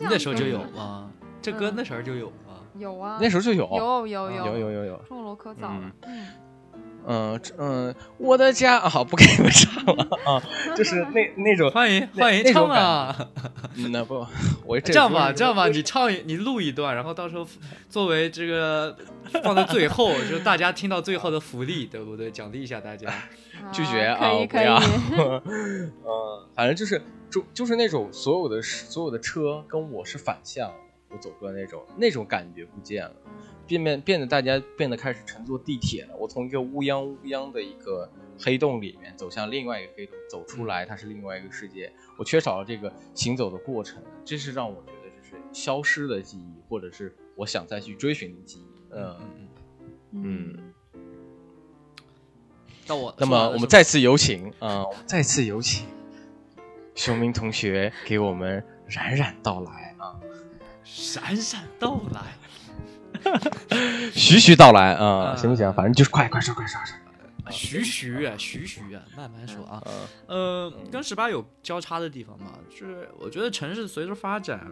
[0.00, 1.12] 那时候就有吗？
[1.42, 2.34] 这歌那时候就有吗？
[2.78, 4.96] 有啊，那时候就有，有有有有有有有。
[5.08, 6.26] 钟楼可早了，嗯
[7.04, 10.40] 嗯嗯，我的家啊不给你们唱了啊，
[10.74, 13.28] 就是那那种欢迎欢迎唱啊。
[13.90, 14.24] 那不，
[14.64, 17.46] 我这样吧这样吧，你唱你录一段，然后到时候
[17.90, 18.96] 作为这个
[19.42, 22.30] 放在最后，就大家听到最后的福利，对不对？
[22.30, 23.12] 奖励一下大家。
[23.70, 24.76] 拒绝啊，不要。
[25.44, 25.92] 嗯，
[26.54, 30.72] 反正就是就就是那种所有的所有的车跟我是反向。
[31.12, 33.14] 我走过那种那种感觉不见了，
[33.66, 36.16] 变变变得大家变得开始乘坐地铁了。
[36.16, 41.92] 我从一个乌泱乌泱的一个黑洞里面走向另外一个黑洞，走出来它是另外一个世界。
[42.16, 48.94] 我缺少了这个行走的过程，这是让我觉得这是消失的记忆，或者是我想再去追寻的记忆。
[48.94, 49.16] 嗯
[50.12, 50.72] 嗯。
[52.88, 55.86] 那我，那么我们再次有请啊，我们再次有请
[56.96, 60.18] 熊明同学给我们冉冉到来啊。
[60.94, 62.20] 闪闪到来，
[64.12, 65.34] 徐徐到来啊！
[65.34, 65.72] 行不行？
[65.72, 66.78] 反正就是快快说，快说，
[67.50, 69.82] 徐徐啊，徐徐啊，慢慢说啊。
[70.26, 74.70] 呃，跟十八有交叉的地方嘛，就是我觉得城市随着发展，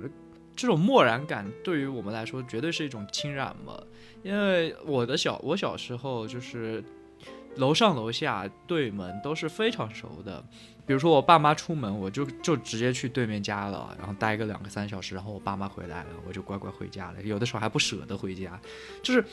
[0.54, 3.80] 这种漠然感对于我们来说绝对是一种侵染嘛。
[4.22, 6.84] 因为我的小我小时候就是
[7.56, 10.44] 楼上楼下对门都是非常熟的。
[10.90, 17.22] 比如说我爸妈出门，我就就直接去对面家了，然后待个两个三小时，然后我爸妈回来了，我就乖乖回家了。
[17.22, 18.60] 有的时候还不舍得回家，
[19.00, 19.24] 就是，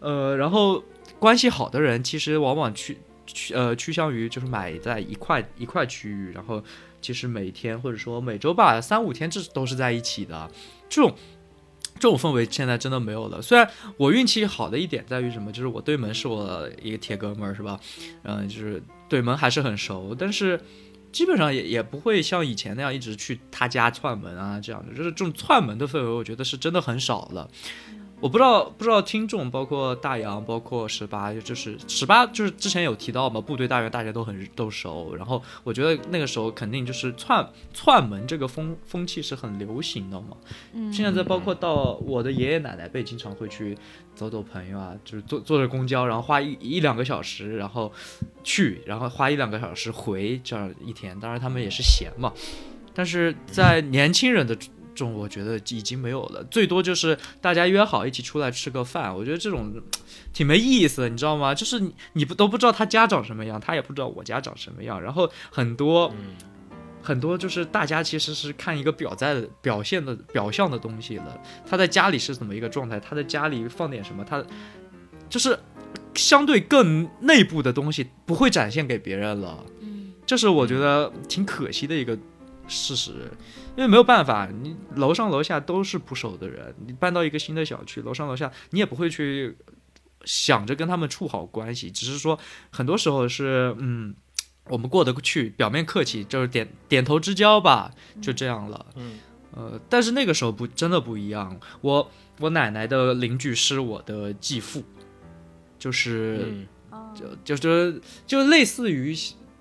[0.00, 0.84] 呃，然后
[1.18, 6.62] 关系好的人其实往往去趋呃趋向于就是买在一块一块区域，然后
[7.00, 10.50] 其实每天或者说每周吧三五天这都是在一起的，
[10.86, 11.16] 这种
[11.94, 13.40] 这种氛围现在真的没有了。
[13.40, 17.80] 虽然我运气好的一点在于什么，就是我对门是我一个铁哥们儿是吧？
[18.22, 20.60] 嗯，就是对门还是很熟，但是。
[21.12, 27.48] 基本上也也不会像以前那样一直去他家串门啊，这样的就是这种串门的氛围，我觉得是真的很少了。
[28.18, 40.28] 我不知道不知道听众包括大洋包括十八就是十八就是之前有提到嘛，部队大院大家都很都熟，然后我觉得那个时候肯定就是串串门这个风风气是很流行的嘛。
[40.72, 43.76] 嗯，现在再包括到我的爷爷奶奶辈，经常会去
[44.14, 47.92] 走走朋友啊，就是坐坐着公交，然后花一一两个小时，然后
[48.42, 51.20] 去，然后花一两个小时回，这样一天。
[51.20, 52.32] 当然他们也是闲嘛，
[52.94, 54.56] 但是在年轻人的。
[54.96, 59.72] 种我觉得已经没有了，最多就是大家约好一起出来吃个饭，我觉得这种
[60.32, 61.54] 挺没意思的，你知道吗？
[61.54, 66.12] 就是你你不都不知道他家长什么样，他也不知道我家长什么样，然后很多。
[67.02, 74.44] 很多就是大家其实是看一个表在的表现的表象的东西了，他在家里是怎么一个状态，他在家里放点什么，他
[75.30, 75.56] 就是
[76.16, 79.64] 相对更内部的东西不会展现给别人了。
[79.82, 82.18] 嗯，这是我觉得挺可惜的一个
[82.66, 83.12] 事实，
[83.76, 89.56] 因为没有办法，你楼上楼下都是不熟的人，你搬到一个新的小区，楼上楼下你也不会去
[90.24, 92.38] 想着跟他们处好关系，只是说
[92.70, 94.14] 很多时候是嗯。
[94.68, 98.86] 我们过得去，表面客气就是点点头之交吧，就这样了。
[98.96, 99.20] 嗯，
[99.52, 101.56] 呃，但是那个时候不真的不一样。
[101.82, 102.10] 我
[102.40, 104.82] 我奶奶的邻居是我的继父，
[105.78, 106.66] 就是
[107.14, 109.16] 就就是就类似于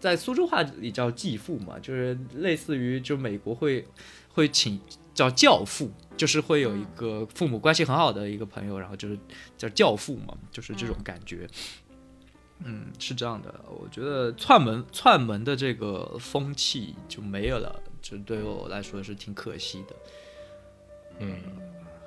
[0.05, 3.83] 在苏州话里叫继父嘛，就是类似于就美国会
[4.29, 4.79] 会请
[5.15, 9.17] 叫教父，就是会有一个父母关系很好的一个朋友，然后就是
[9.57, 11.49] 叫教父嘛，就是这种感觉。
[12.63, 19.95] 嗯，是这样的，我觉得串门串门的这个风气就没有了，这对我来说是挺可惜的。
[21.17, 21.35] 嗯，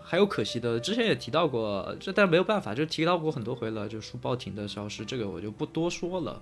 [0.00, 6.40] 还有可惜的，之前也提到过，这但没有办法，就提到过很多回了，就书报亭的消失，这个我就不多说了。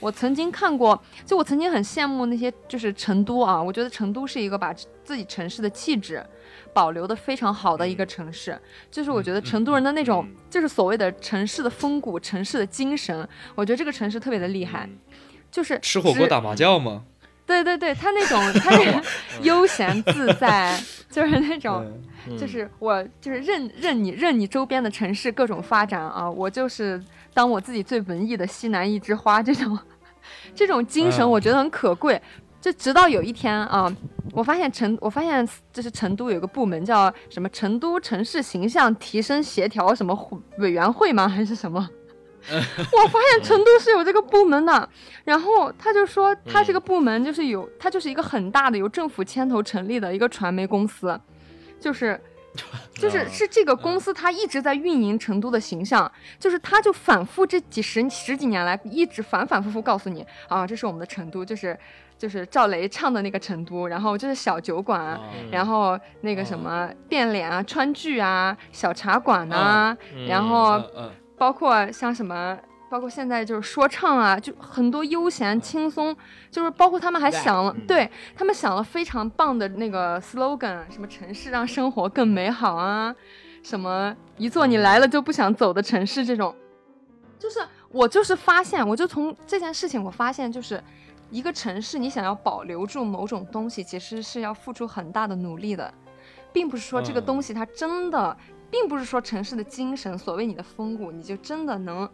[0.00, 6.24] 我曾经看过，就我曾经很羡慕那些，就是成都啊，我觉得成都是一个把自己城市的气质。
[6.72, 14.88] 保留的非常好的一个城市，就是我觉得成都人的那种，就是所谓的城市的风骨、城市的精神，我觉得这个城市特别的厉害，
[15.52, 17.04] 就是吃火锅打麻将吗？
[17.46, 19.02] 对对对，他那种 他那个
[19.42, 20.76] 悠闲自在，
[21.08, 21.86] 就是那种，
[22.36, 27.00] 就是我就是任任你任你周边的城市各种发展啊，我就是
[27.34, 29.78] 当我自己最文艺的西南一枝花，这种
[30.54, 32.20] 这种精神我觉得很可贵。
[32.60, 33.94] 就直到有一天啊，
[34.32, 40.16] 我发现成，我发现就是成都有个部门叫什么成都城市形象提升协调什么
[40.56, 41.28] 委员会吗？
[41.28, 41.86] 还是什么？
[42.48, 44.88] 我发现成都是有这个部门的。
[45.24, 51.20] 然后他就说，他这个部门就是有，他就是一个很大的由政府牵头成立的一个传媒公司，
[51.80, 52.18] 就是。
[52.94, 61.78] 就是是这个公司，它一直在运营成都的形象，就是它就反复这几十十几年来，一直反反复复告诉你啊，这是我们的成都，就是
[62.16, 65.18] 就是赵雷唱的那个成都，然后就是小酒馆，
[65.50, 69.96] 然后那个什么变脸啊、川剧啊、小茶馆呐，
[70.28, 70.80] 然后
[71.36, 72.56] 包括像什么。
[72.94, 76.16] 包括现在就是说唱啊，就很多悠闲轻松，
[76.48, 83.12] 就是包括他们还想了，对他们想了非常棒的那个 slogan，什么城市让生活更美好啊，
[83.64, 86.54] 什么一座你来了就不想走的城市，这种，
[87.36, 87.58] 就是
[87.90, 90.80] 我就是发现，我就从这件事情我发现，就是
[91.30, 95.92] 一个城市你想要保留住某种东西，其实是要付出很大的努力的，
[96.52, 98.36] 并不是说这个东西它真的，
[98.70, 102.08] 并不是说城市的精神，所谓你的风骨，你就真的能。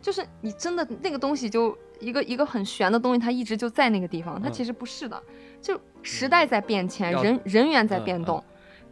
[0.00, 4.40] 就是你真的那个东西，就一个一个很玄的东西，它一直就在那个地方。
[4.40, 5.22] 它其实不是的，
[5.60, 8.42] 就时代在变迁，人人员在变动。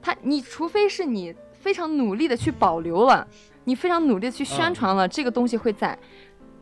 [0.02, 3.26] 它你除非是你非常努力的去保留了，
[3.64, 5.98] 你非常努力的去宣传了，这个东西会在。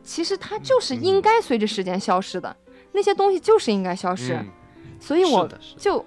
[0.03, 2.55] 其实它就是应该随着时间消失的，
[2.93, 4.39] 那些东西就是应该消失。
[5.01, 6.05] 所以我就，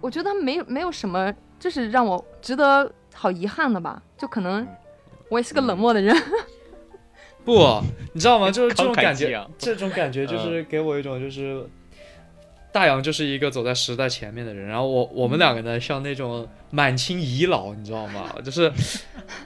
[0.00, 4.02] 我觉得没有没有什么，就是让我值得好遗憾的吧。
[4.16, 4.66] 就可能
[5.30, 6.14] 我也是个冷漠的人。
[7.48, 7.82] 不，
[8.12, 8.50] 你知道吗？
[8.52, 11.66] 就是这种感觉， 这种感觉就是给我一种就是。
[12.70, 18.26] 大洋就是一个走在时代前面的人，然后我我们两个呢，像那种满清遗老，你知道吗？
[18.44, 18.70] 就是，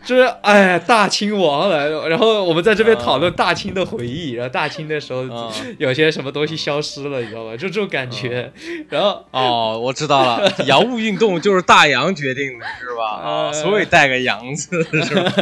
[0.04, 5.24] 就是哎，大清王来了，然后我们在这边讨论大清的回忆，然后大清的时候
[5.78, 7.52] 有些什么东西消失了，你知道吗？
[7.56, 8.52] 就这种感觉。
[8.90, 13.22] 然后哦，我知道了，洋务运动就是大洋决定的，是吧？
[13.22, 15.32] 啊，所以带个洋字，是吧？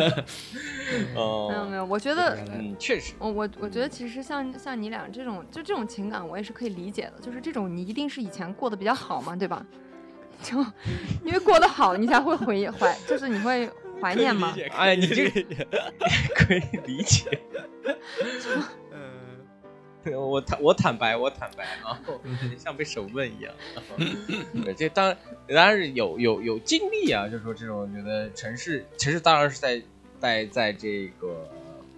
[1.14, 7.14] 哦，没有没有，我觉得，嗯，确实，我我我觉得其实像像你俩这种，就这种情感，我也是可以理解的。
[7.20, 9.64] 就是这种，你一定是以前过得比较好嘛，对吧？
[10.42, 10.56] 就
[11.22, 13.68] 因为过得好，你才会回怀， 就是你会
[14.00, 14.54] 怀念嘛。
[14.72, 15.44] 哎，你这个
[16.34, 17.38] 可以理解。
[18.92, 22.00] 嗯，我坦我坦白，我坦白啊，
[22.56, 23.52] 像被审问一样。
[24.64, 25.16] 对这当然
[25.48, 29.82] 当然是有有有经历啊，就是说这种觉得城市城市当然是在。
[30.20, 31.48] 在在这个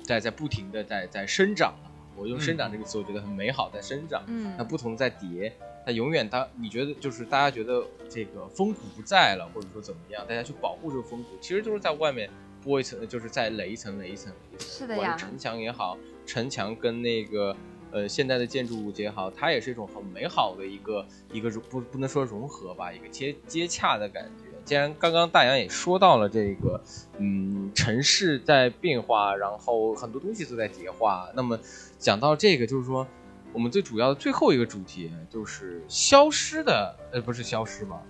[0.02, 1.74] 在在不停的在在生长，
[2.16, 4.22] 我用生长这个词，我觉得很美好，在生长。
[4.28, 5.52] 嗯，它不同在叠，
[5.84, 12.30] 它永远它，你觉得就是大家觉得这个风骨不在了，或者说怎么样，大家去保护这个风骨，其实就是在外面
[12.64, 14.32] 剥一层，就是在垒一层垒一层。
[14.58, 15.16] 是的呀。
[15.16, 17.56] 城墙也好，城墙跟那个
[17.90, 24.41] 呃现代的建筑物也好，它也是一种很美好的一个一个融不不能说融合吧，一个接接洽的感觉。
[24.64, 26.80] 既然刚刚大洋也说到了这个，
[27.18, 31.58] 嗯，城市在变化，然后很多东西都在叠化，那么
[31.98, 33.06] 讲到这个，就是说
[33.52, 38.00] 我们最主要的最后一个主题就是消失的，呃，不是消失吧，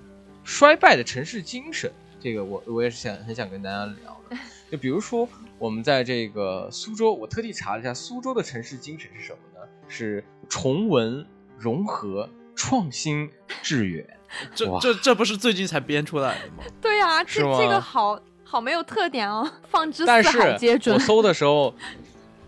[0.45, 1.91] 衰败的城市精神。
[2.21, 4.37] 这个我我也是想很想跟大家聊的。
[4.71, 5.29] 就比如说
[5.59, 9.69] 我们在这个苏州，我特地查了一下，苏州的城市精神是什么呢？
[9.89, 11.27] 是崇文、
[11.59, 13.31] 融合、创新、
[13.63, 14.07] 致远。
[14.55, 16.65] 这这这不是最近才编出来的吗？
[16.81, 21.01] 对呀、这这个好好没有特点哦， 放之四但是海皆准我。
[21.01, 21.75] 搜的时候，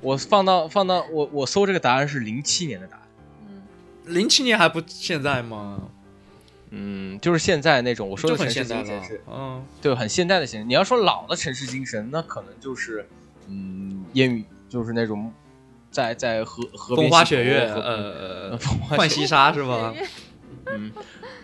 [0.01, 3.03] 我放到放到我我搜这个答案是零七年的答案。
[3.47, 3.63] 嗯
[4.07, 5.79] 零七年还不现在吗？
[6.71, 10.67] 嗯，就是现在那种我说的城市很现代了精神是，嗯，对很现代的形式。
[10.67, 13.07] 你要说老的城市精神，那可能就是
[13.49, 15.31] 嗯烟雨，就是那种
[15.95, 18.59] 在在河河边风花雪 月，呃，
[18.97, 19.95] 浣溪沙是吗？
[20.67, 20.91] 嗯，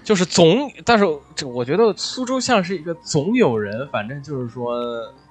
[0.03, 1.05] 就是总，但是
[1.37, 4.75] 这我觉得苏州像是一个总有人，反正就是说，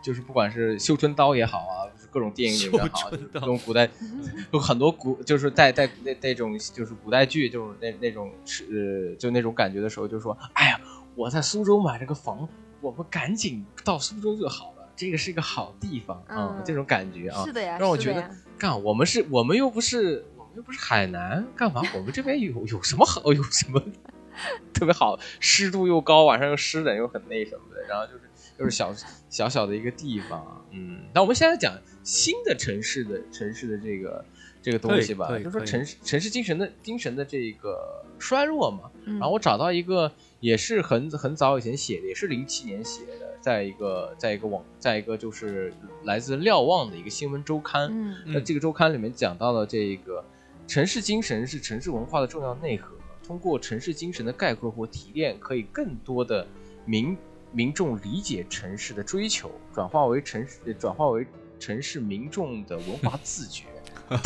[0.01, 3.89] 就是不管是绣春刀也好啊，就是各种电影里面好，绣春刀这种古代
[4.53, 10.79] 有很多古，就是带带那那种就是古代剧，就是那那种是就那种感觉的时候，就说，哎呀，
[11.15, 12.47] 我在苏州买了个房，
[12.79, 21.81] 我们赶紧到苏州就好了，这个是一个好地方啊、嗯这种感觉啊是，的呀，让我觉得是的呀干，我们是我们又不是我们又不是海南，干嘛？
[21.95, 23.31] 我们这边有有什么好？
[23.31, 23.81] 有什么
[24.75, 25.17] 特别好？
[25.39, 28.93] 湿度又高，晚上又湿冷又很那什么的，然后就是就是小
[29.29, 30.99] 小小的一个地方，嗯。
[31.13, 31.73] 那我们现在讲
[32.03, 34.25] 新的城市的城市的这个
[34.61, 38.91] 这个东西吧，就是说城市城市精神的精神的这个衰弱嘛。
[39.05, 45.73] 嗯然后我找到一个也是很很早以前写的，也是零七年写的，在一个在一个网，在一个就是
[46.03, 47.89] 来自瞭望的一个新闻周刊。
[47.91, 50.23] 嗯那这个周刊里面讲到了这个
[50.67, 52.95] 城市精神是城市文化的重要内核。
[53.25, 56.47] 通过城市精神的概括或提炼，可以更多的
[56.83, 57.15] 民
[57.51, 61.27] 民众理解城市的追求，转化为城市转化为
[61.59, 63.65] 城市民众的文化自觉。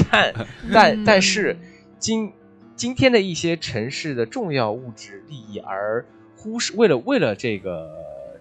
[0.10, 0.34] 但
[0.74, 1.58] 但但是
[2.00, 2.32] 今
[2.78, 6.06] 今天的一些城市的重要物质利益而
[6.38, 7.90] 忽视，为了为了这个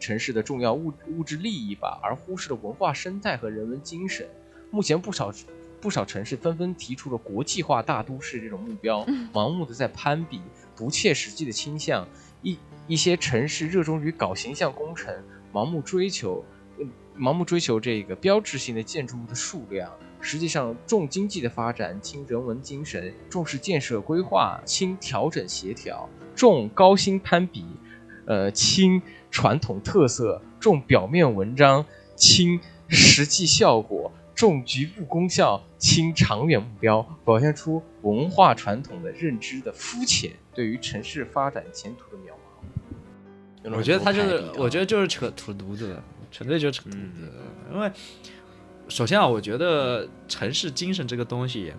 [0.02, 4.28] 城市的重要物物质利益吧，而忽视了文化生态和人文精神。
[4.72, 5.32] 目前不少
[5.80, 10.40] 不少城市纷纷提出了国际化大都市这种目标，盲目的在攀比，
[10.74, 12.06] 不切实际的倾向。
[12.42, 15.14] 一一些城市热衷于搞形象工程，
[15.52, 16.44] 盲目追求，
[16.78, 16.84] 呃
[17.16, 19.88] 盲目追求这个标志性的建筑物的数量。
[20.20, 27.66] 实际上，重经济的发展，轻人文精神；重视建设规划，轻调整协调；重高薪攀比，
[28.24, 43.76] 呃，轻传统特色；重表面文章，轻实际效果；重局部功效，轻长远目标，表现出文化传统的认知的肤浅，对于城市发展前途的渺茫。
[43.76, 46.98] 我觉得他就是我觉得就是扯扯犊子，纯粹就是扯犊子。
[47.18, 47.32] 嗯
[47.72, 47.90] 因为
[48.88, 51.72] 首先啊，我觉得城市精神这个东西，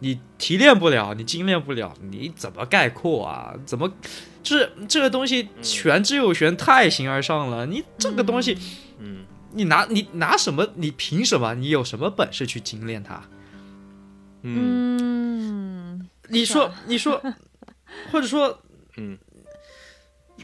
[0.00, 3.54] 你提炼不了，你精炼不了，你怎么概括啊？
[3.64, 3.90] 怎么
[4.42, 7.64] 就是这个东西玄之又玄，太形而上了。
[7.66, 8.58] 你这个东西，
[8.98, 10.68] 嗯你拿你拿什么？
[10.74, 11.54] 你凭什么？
[11.54, 13.22] 你有什么本事去精炼它？
[14.42, 14.98] 嗯
[15.98, 17.22] 嗯，你说，你说，
[18.12, 18.60] 或者说，
[18.96, 19.16] 嗯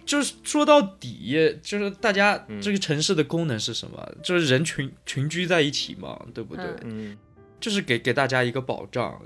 [0.06, 4.10] 就是说到底，就是大家嗯这个城市的功能是什么？
[4.22, 6.64] 就是人群群居在一起嘛，对不对？
[6.84, 7.18] 嗯嗯
[7.60, 9.20] 就是给给大家一个保障。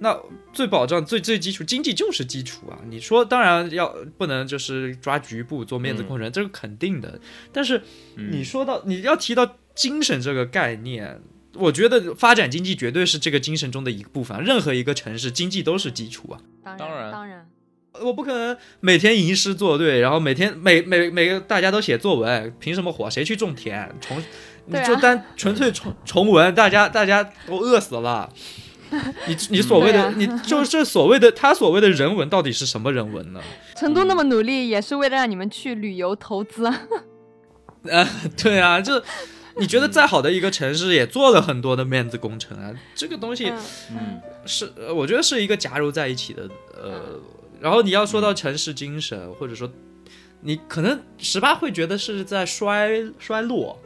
[0.00, 0.18] 那
[0.52, 2.78] 最保障最最基础，经济就是基础啊。
[2.88, 7.20] 你说当然要不能就是抓局部做面子工程，这是肯定的。
[7.52, 7.82] 但是
[8.16, 11.20] 嗯你说到你要提到精神这个概念。
[11.58, 16.36] 我觉得发展经济绝对是这个精神中的一个部分，任何一个城市经济都是基础啊。
[16.62, 17.48] 当当然然当然，
[18.02, 23.08] 我不可能每天吟诗作对，然后每天每每每个大家都写作文，凭什么火？
[23.08, 23.90] 谁去种田？
[24.02, 24.22] 重，
[24.66, 28.28] 你就单纯粹重重文，大家大家都饿死了。
[29.26, 33.40] 你你所谓的、啊你就是所谓的他所谓的人文到底是什么人文呢？
[33.74, 36.82] 成都那么努力，也是为了让你们去旅游投资啊。
[38.40, 39.02] 对啊，就
[39.56, 43.58] 你觉得再好的一个城市也做了很多的面子工程啊，这个东西嗯
[43.92, 46.48] 嗯是呃我觉得是一个夹糅在一起的
[46.80, 47.18] 呃，
[47.60, 49.68] 然后你要说到城市精神，或者说
[50.42, 52.88] 你可能十八会觉得是在衰
[53.18, 53.76] 衰落，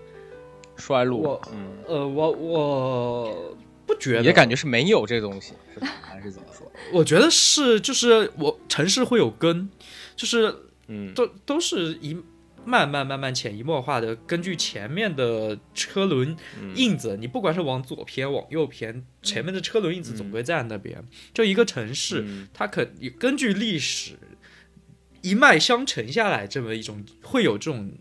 [0.81, 3.57] 衰落我，嗯，呃，我我
[3.87, 5.87] 不觉得，也感觉是没有这东西，是吧？
[6.01, 6.67] 还是怎么说？
[6.93, 9.69] 我觉得是就是我城市会有根，
[10.17, 10.53] 就是
[10.89, 11.13] 嗯。
[11.15, 12.17] 都都是一
[12.65, 16.75] 慢慢慢慢潜移默化的，根据前面的车轮嗯。
[16.77, 21.05] 印子，你不管是往左偏往右偏，前面的车轮印子总归在那边。
[21.33, 22.49] 就一个城市，嗯。
[22.53, 24.13] 它可以根据历史
[25.23, 27.93] 一脉相承下来，这么一种会有这种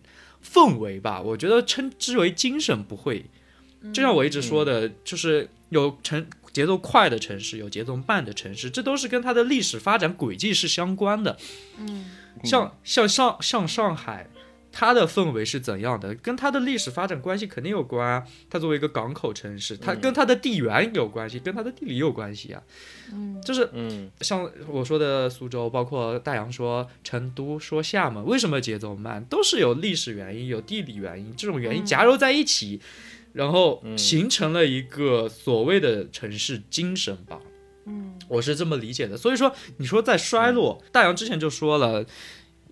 [0.54, 1.22] 氛围吧。
[1.22, 3.26] 我觉得称之为精神不会。
[3.94, 11.38] 就像我一直说的，就是有城节奏快的城市，有节奏慢的城市，这都是跟它的历史发展轨迹是相关的。
[11.78, 12.06] 嗯
[12.44, 14.30] 像像上像上海，
[14.72, 18.24] 它的氛围是怎样的，跟它的历史发展关系肯定有关啊。
[18.50, 22.62] 它作为一个港口城市，它跟它的地缘有关系，跟它的地理有关系啊。
[23.12, 32.80] 嗯就是嗯像我说的苏州，包括大洋说成都、说厦门，为什么节奏慢，都是有历史原因、有地理原因，这种原因嗯夹糅在一起，
[33.34, 37.40] 然后嗯形成了一个所谓的城市精神吧。
[37.86, 39.18] 嗯我是这么理解的。
[39.18, 42.06] 所以说，你说在衰落，大洋之前就说了，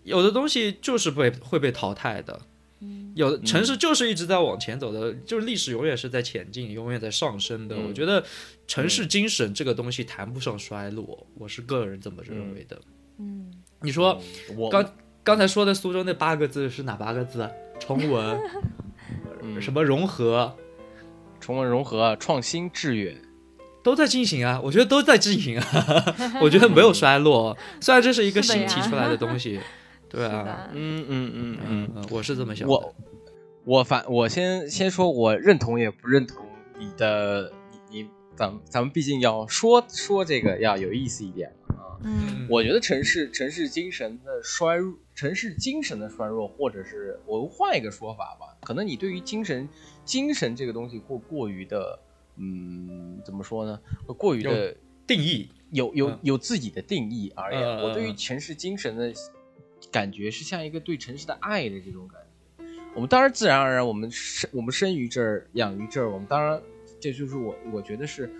[0.07, 2.39] 有的东西就是被会被淘汰的。
[2.79, 7.75] 嗯有的城市就是一直在往前走的，就是历史永远是在前进，永远在上升的。
[7.75, 8.23] 嗯我觉得
[8.67, 12.79] 城市精神这个东西谈不上衰落，我是个人这么认为的。
[13.19, 13.51] 嗯
[13.81, 14.21] 你说
[14.55, 14.93] 我刚
[15.23, 17.49] 刚才说的苏州那八个字是哪八个字啊？
[17.79, 18.39] 重文，
[19.41, 20.55] 嗯什么融合，
[21.41, 23.19] 崇文融合、创新致远，
[23.83, 26.05] 都在进行啊，我觉得都在进行啊，
[26.41, 27.57] 我觉得没有衰落。
[27.81, 29.59] 虽然这是一个新提出来的东西，
[30.09, 32.05] 对啊，嗯嗯嗯嗯。
[32.11, 32.73] 我是这么想的。
[32.73, 32.95] 我
[33.63, 36.45] 我反我先先说，我认同也不认同
[36.79, 37.51] 你的，
[37.89, 41.99] 你你咱们咱们毕竟要说说这个要有意思一点啊。
[42.03, 42.47] 嗯。
[42.49, 49.67] 我觉得城市城市精神的衰弱，城市精神的衰弱，或者是我换一个说法吧，可能你对于精神
[50.05, 51.99] 精神这个东西过过于的，
[52.37, 53.77] 嗯，怎么说呢？
[54.17, 54.73] 过于的
[55.05, 56.19] 定义，有有嗯。
[56.21, 58.15] 有自己的定义而言，我对于嗯。
[58.15, 59.11] 城市精神的
[59.91, 62.27] 感觉是像一个对城市的爱的这种感觉。
[62.93, 66.61] 我们当然自然而然，我们生我们生于这儿，养于这儿，我们当然
[66.99, 68.31] 这就是我我觉得是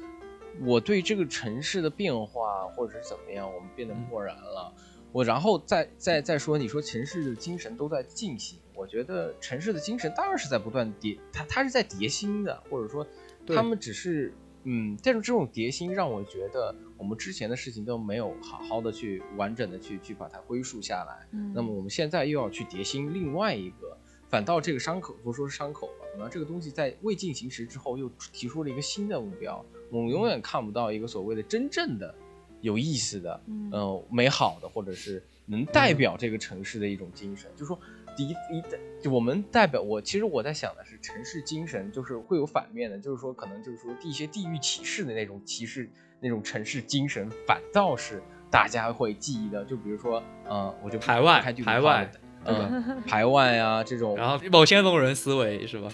[0.62, 4.74] 我对这个城市的变化或者是怎么样，我们变得漠然了。
[5.12, 13.08] 我然后再再再说，你说城市的精神都在进行，我觉得城市的精神当然是在不断叠，它它是在叠新的，或者说
[13.48, 14.34] 他们只是
[14.70, 21.26] 嗯，但是这种叠新让我觉得我们之前的事情都没有好好的去完整的去去把它归属下来。
[21.32, 23.98] 嗯那么我们现在又要去叠新另外一个，
[24.28, 32.14] 反倒这个伤口不说是伤口吧，可能这个东西在未进行时之后又提出了一个新的目标，我们永远看不到一个所谓的真正的
[32.60, 37.50] 有意思的，嗯呃，美好的，或者是能代表这个城市的一种精神。
[37.56, 38.64] 就是说，第一一
[39.02, 45.90] 就我们代表我，其实我在想的是城市精神，就是会有反面的，就是说可能就是说一些地域歧视的那种歧视，
[46.20, 49.64] 那种城市精神，反倒是大家会记忆的。
[49.66, 52.12] 就比如说，呃，我就排外排外话了
[52.46, 55.92] 嗯，排外啊，这种，然后某些龙人思维是吧？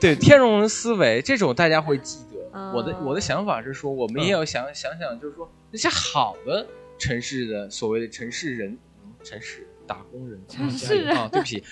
[0.00, 2.50] 对天龙人思维这种大家会记得。
[2.52, 6.66] 嗯我的我的想法是说，我们也要想、想想，就是说那些好的
[6.98, 11.62] 城市的所谓的城市人，嗯城市打工人，城市人啊，对不起，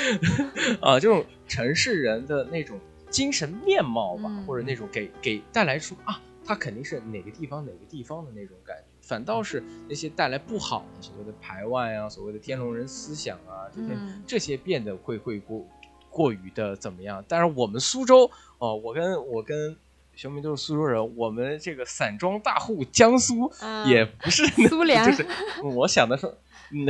[0.80, 2.78] 啊，这种城市人的那种
[3.10, 14.22] 精神面貌吧，嗯或者那种给给带来出啊，他肯定是哪个地方哪个地方的那种感觉，反倒是那些带来不好的所谓的排外啊，所谓的天龙人思想啊，这些、嗯。
[14.26, 15.66] 这些变得会会过
[16.08, 17.24] 过于的怎么样？
[17.28, 19.76] 但是我们苏州哦，我跟我跟
[20.14, 25.26] 熊明都是苏州人，我们这个散装大户江苏嗯也不是那、苏联 就是
[25.62, 26.36] 我想的是，嗯，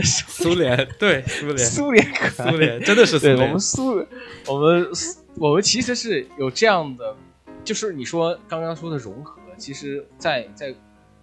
[0.05, 1.59] 苏联对苏联。
[1.59, 4.07] 苏联可苏联真的是苏，联，我们苏，
[4.47, 7.17] 我们苏我们其实是有这样的，
[7.65, 10.75] 就是你说刚刚说的融合，其实在在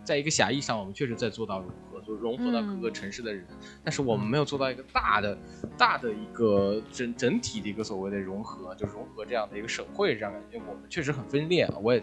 [0.03, 3.45] 在一个狭义上，我们确实在做到融合，就融合到各个嗯城市的人，
[3.83, 5.37] 但是我们没有做到一个大的
[5.77, 12.01] 大的一个整整体的一个所谓的融合，就融合这样的一个省会这样感觉，我们确实很分裂，我也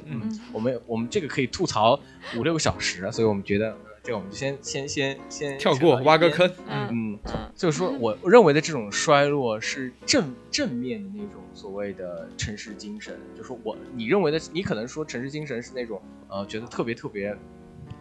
[0.53, 1.99] 我们我们这个可以吐槽
[2.37, 17.37] 五六个小时，所以我们觉得呃这个我们就先先先先跳过挖个坑，嗯嗯，嗯就是说我认为的这种衰落是正正面的那种所谓的城市精神，就是我你认为的，你可能说城市精神是那种呃觉得特别特别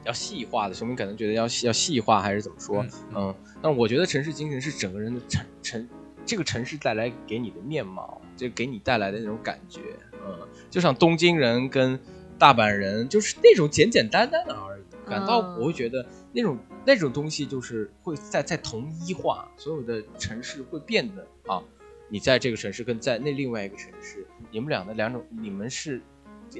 [0.03, 2.89] 要细化的，熊明可能觉得要要细化还是怎么说，嗯。
[3.15, 5.89] 嗯，但我觉得城市精神是整个人的城城
[6.23, 9.79] 这个城市带来给你的面貌，就给你带来的那种感觉，
[10.23, 10.37] 嗯，
[10.69, 11.99] 就像东京人跟
[12.37, 14.74] 大阪人就是那种简简单单的而已，
[15.05, 21.63] 感到嗯我会觉得那种那种东西就是会在在同一化，所有的城市会变得啊，
[22.09, 26.01] 你在这个城市跟在那另外一个城市，你们俩的两种，你们是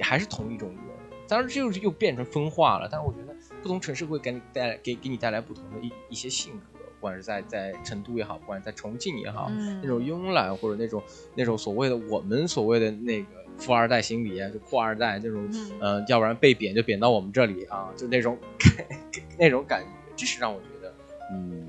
[0.00, 0.78] 还是同一种人，
[1.28, 2.88] 当然这就是又变成分化了。
[2.90, 11.02] 但是我觉得不同城市会给你带来给给你带来不同的一一些性格，不管是在在成都也好，不管是在重庆也好，嗯那种慵懒或者那种
[11.34, 13.28] 那种所谓的我们所谓的那个
[13.58, 15.72] 富二代心理啊，就富二代那种，嗯。
[15.80, 18.38] 呃，要不然被贬就贬到我们这里啊，就那种
[19.38, 20.94] 那种感觉，这是让我觉得，
[21.32, 21.68] 嗯，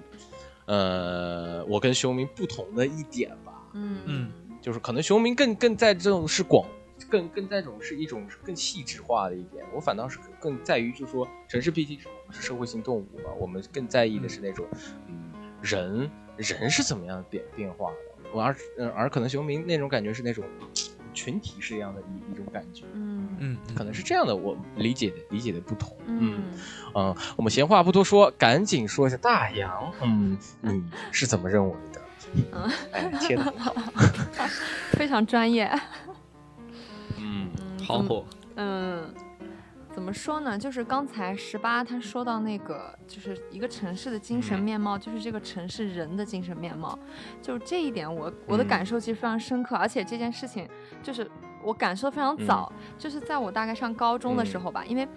[0.66, 4.00] 呃，我跟熊明不同的一点吧，嗯。
[4.06, 4.32] 嗯。
[4.60, 6.68] 就是可能熊明更更在这种是广，
[7.10, 11.98] 更更在这种是一种更细致化的一点，我反倒是更更在于就是说城市毕竟
[12.32, 14.66] 是社会性动物嘛，我们更在意的是那种
[15.08, 15.32] 嗯
[15.62, 20.44] 人人是怎么样变变化的，我而呃而可能熊明那种感觉是那种
[21.18, 22.84] 群体是一样的一一种感觉。
[22.94, 25.98] 嗯嗯，可能是这样的，我理解的理解的不同。
[26.06, 26.44] 嗯
[26.94, 32.02] 嗯，我们闲话不多说，赶紧说一下大洋，嗯，你是怎么认为的？
[32.52, 33.52] 嗯， 哎，天哪。
[34.94, 35.68] 非常专业。
[37.20, 37.50] 嗯
[37.84, 39.14] 好火，嗯，
[39.98, 40.56] 怎么说呢？
[40.56, 46.98] 就是刚才十八他说到那个，就是一个城市的精神嗯面貌，就是这个城市人的精神面貌。
[47.42, 50.70] 就是这一点我，我的嗯感受其实非常深刻，而且这件事情
[51.02, 51.28] 就是
[51.64, 55.08] 我感受非常早，就是在我大概上高中的时嗯候吧，因为。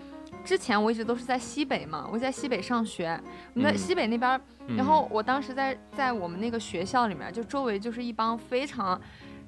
[0.45, 3.21] 之前我一直都是在西北嘛，我在西北上学，
[3.53, 4.41] 我们在嗯西北那边
[4.77, 8.99] 然后我当时在在我们那个学校里面，就周围就是一帮非常，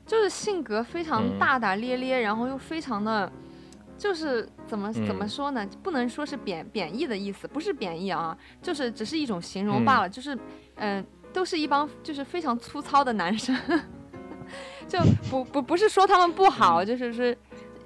[0.04, 3.30] 就是性格非常嗯大大咧咧，然后又非常的，
[4.02, 5.64] 就是怎么怎么嗯说呢？
[5.80, 10.08] 不能说是贬贬义的意思，不是贬义啊，就是只是一种形容罢了。
[10.08, 10.36] 就是
[10.74, 13.56] 嗯、都是一帮就是非常粗糙的男生，
[14.88, 14.98] 就
[15.30, 17.38] 不不不是说他们不好，就是是。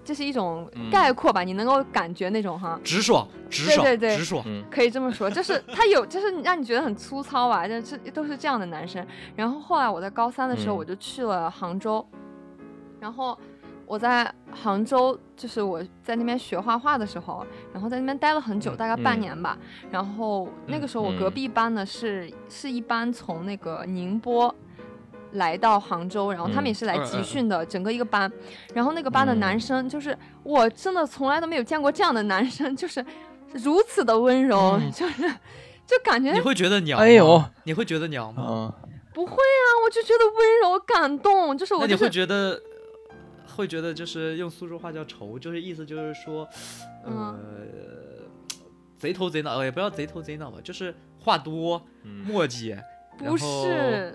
[0.03, 4.41] 这是一种嗯概括吧，你能够感觉那种哈，直爽，直爽，对对对直爽。
[4.47, 9.05] 嗯可以这么说，就是他有，就是让你觉得很粗糙吧，就是都是这样的男生。
[9.35, 12.07] 然后后来我在高三的时候，嗯我就去了杭州，
[13.01, 13.37] 然后
[13.87, 19.57] 我在杭州，就是我在那边学画画的时候，然后在那边待了很久，嗯大概半嗯年吧。
[19.91, 24.55] 然后那个时候我隔嗯壁班的是是一班从那个宁波。
[25.33, 28.31] 来到杭州，然后他们也是来嗯集训的，整个一个班。
[28.73, 33.05] 然后那个班的男嗯生，就是我真的从来都没有见过这样的男生，就是
[33.53, 35.29] 如此的温柔，嗯就是
[35.85, 37.05] 就感觉你会觉得娘吗？
[37.05, 38.45] 哎呦你会觉得娘吗？
[38.49, 38.73] 嗯
[39.13, 42.59] 不会啊，我就觉得温柔感动，就是那你会我就是觉得，
[43.57, 46.47] 会觉得就是用苏州话叫愁，就是意思就是说，
[47.03, 47.39] 呃，
[48.99, 52.77] 贼头贼脑，也不要贼头贼脑吧，就是话多嗯墨迹，
[53.17, 54.15] 不是，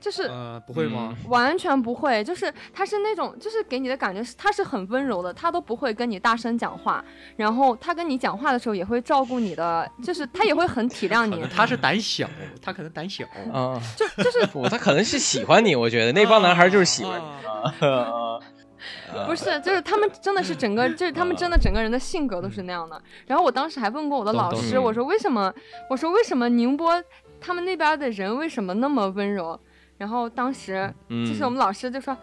[0.00, 1.16] 就是呃，不会吗？
[1.28, 7.04] 完全不会，就是他是那种，就是给你的感觉是他是很温柔的，他都不会跟你大声讲话，
[7.36, 12.28] 然后他跟你讲话的时候也会照顾你的，就是他也会很体谅你，他是胆小，
[12.62, 13.24] 他可能胆小。
[13.52, 18.40] 啊，就就是不，他可能是喜欢你，我觉得那帮男孩就是喜欢你啊啊。
[19.26, 23.00] 不是，就是他们真的是整个，就是他们真的整个人的性格都是那样的。
[23.26, 25.52] 然后我当时还问过我的老师，我说为什么？
[25.90, 27.02] 我说为什么宁波
[27.40, 29.58] 他们那边的人为什么那么温柔？
[29.98, 32.16] 然后当时嗯就是我们老师就说，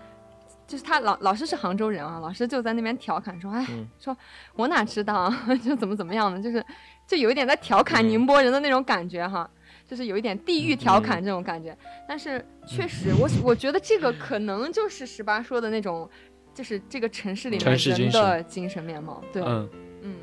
[0.67, 4.15] 就是他老老师是杭州人啊，老师就在那边调侃说，哎，嗯说
[4.55, 6.63] 我哪知道啊， 就怎么怎么样的，就是
[7.07, 9.49] 就有一点在调侃嗯宁波人的那种感觉哈。
[9.85, 11.77] 就是有一点地域调侃这种感觉，
[12.07, 16.09] 但是确实我我觉得这个可能就是十八说的那种，
[16.53, 19.23] 就是这个城市里面人的精神面貌。
[19.31, 19.69] 对，嗯，
[20.01, 20.15] 嗯，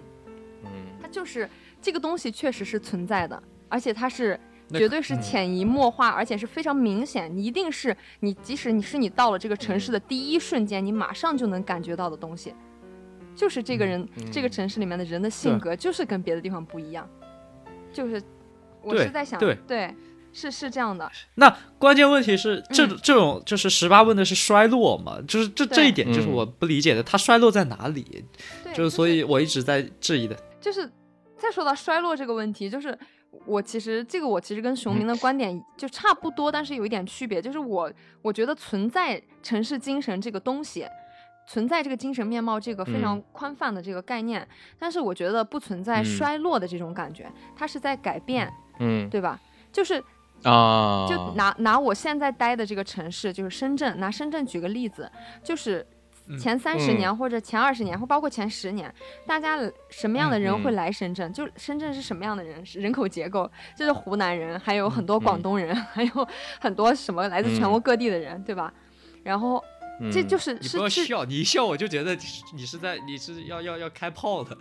[0.65, 0.71] 嗯。
[1.03, 1.49] 它就是
[1.83, 5.21] 这个东西确实是存在的，而且它是绝对是嗯。
[5.23, 7.35] 潜移默化，而且是非常明显。
[7.35, 12.55] 你一定是你，即使你是你到了这个城市的第一瞬间，你马上就能感觉到的东西，
[13.35, 14.31] 就是这个人、嗯。
[14.31, 17.09] 这个城市里面的人的性格就是跟别的地方不一样，
[17.93, 18.23] 就是
[18.83, 19.95] 我是在想，对
[20.33, 25.19] 是是这样的，那关键问题是，这嗯这种就是十八问的是衰落嘛？
[25.27, 28.25] 就是这这一点就是我不理解的，它衰落在哪里？
[28.63, 30.37] 对，就是所以我一直在质疑的。
[30.61, 30.91] 就是
[31.37, 32.97] 再说到衰落这个问题，就是
[33.45, 40.87] 我其实这个我其实跟熊明的观点就差不多，但是有一点区别，就是我我觉得存在城市精神这个东西。
[41.47, 44.47] 存在这个精神面貌这个非常嗯宽泛的这个概念，
[44.79, 49.41] 但是我觉得不存在嗯衰落的这种感觉，它是在改变，嗯对吧？
[49.73, 50.01] 就是
[50.45, 55.11] 啊，就拿拿我现在待的这个城市，就是深圳，拿深圳举个例子，
[55.43, 55.87] 就是
[56.27, 58.93] 嗯前三十年或者前二十年，或包括前十年，
[59.27, 61.33] 大家什么样的人会嗯来深圳？
[61.33, 62.63] 就深圳是什么样的人？
[62.75, 66.29] 人口结构，就是湖南人，还有很多嗯广东人， 还有
[66.61, 68.73] 很多什么来自全国各地的人，对吧？
[69.23, 69.63] 然后
[70.11, 72.17] 这就是你是要笑，你一笑我就觉得
[72.55, 74.57] 你是在你是要要要开炮的。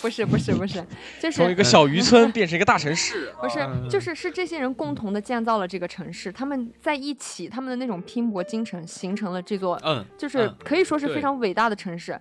[0.00, 0.84] 不是不是不是，
[1.20, 12.20] 就是从一个小渔村 变成一个大城市，不是嗯就是是这些人共同的建造了这个城市，他们在一起，他们的那种拼搏精神形成了这座嗯，就是嗯可以说是非常伟大的城市。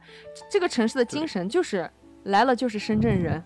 [0.50, 1.90] 这个城市的精神就是
[2.24, 3.44] 来了就是深圳人，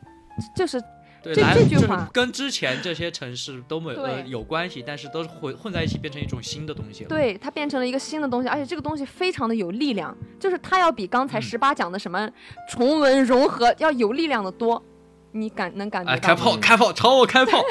[0.56, 0.82] 就是
[1.22, 12.30] 对，这句话跟之前这些城市都没有呃有关系，但是都是混混在一起变成一种新的东西了。，对它变成了一个新的东西，而且这个东西非常的有力量，就是它要比刚才嗯十八讲的什么
[12.70, 14.82] 重文融合要有力量的多。
[15.32, 16.36] 你感能感觉哎，到哎？
[16.36, 17.62] 开炮，开炮，朝我开炮！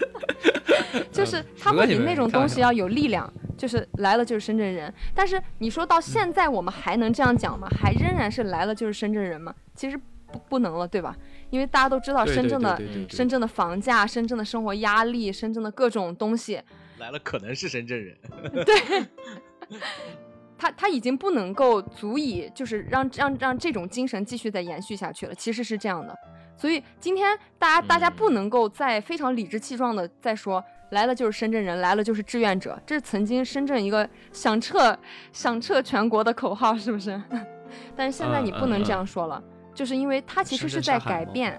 [1.10, 4.92] 就是它除了你们会比那种东西要有力量，就是来了就是深圳人。
[5.14, 7.66] 但是你说到现在，我们还能这样讲吗？
[7.80, 9.54] 还仍然是来了就是深圳人吗？
[9.74, 9.98] 其实
[10.32, 11.16] 不不能了，对吧？
[11.50, 16.60] 因为大家都知道深圳的深圳的房价、深圳的生活压力、深圳的各种东西，
[16.98, 18.16] 来了可能是深圳人，
[18.66, 19.06] 对，
[20.58, 25.34] 他他已经不能够足以就是让让让这种精神继续再延续下去了。
[25.34, 26.14] 其实是这样的，
[26.56, 34.98] 所以今天大家大家嗯不能够再非常理直气壮的再说来了就是深圳人，来了就是志愿者，这是曾经深圳一个响彻
[35.32, 37.18] 响彻全国的口号，是不是？
[37.94, 39.42] 但是现在嗯你不能嗯这样说了，
[39.78, 41.56] 就是因为它其实是在改变，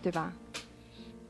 [0.00, 0.32] 对吧？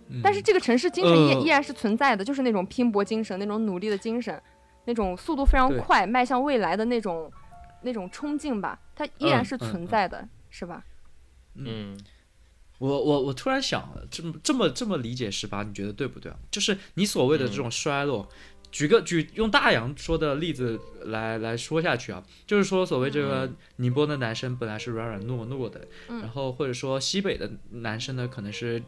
[0.08, 4.40] 嗯但是这个城市精神依、呃依然是存在的，就是那种拼搏精神，那种努力的精神，
[4.84, 7.30] 那种速度非常快，迈向未来的那种
[7.82, 10.84] 那种冲劲吧，它依然是存在的，是吧？
[11.56, 11.98] 嗯
[12.78, 16.38] 我我我突然想了，这么这么这么理解十八，你觉得对不对啊？
[16.50, 18.26] 就是你所谓的这种衰落，
[18.70, 26.20] 举个举用大洋说的例子来来说下去啊，就是说所谓这个宁波的男生本来是软软糯糯的，嗯。
[26.20, 28.82] 然后或者说西北的男生呢可能是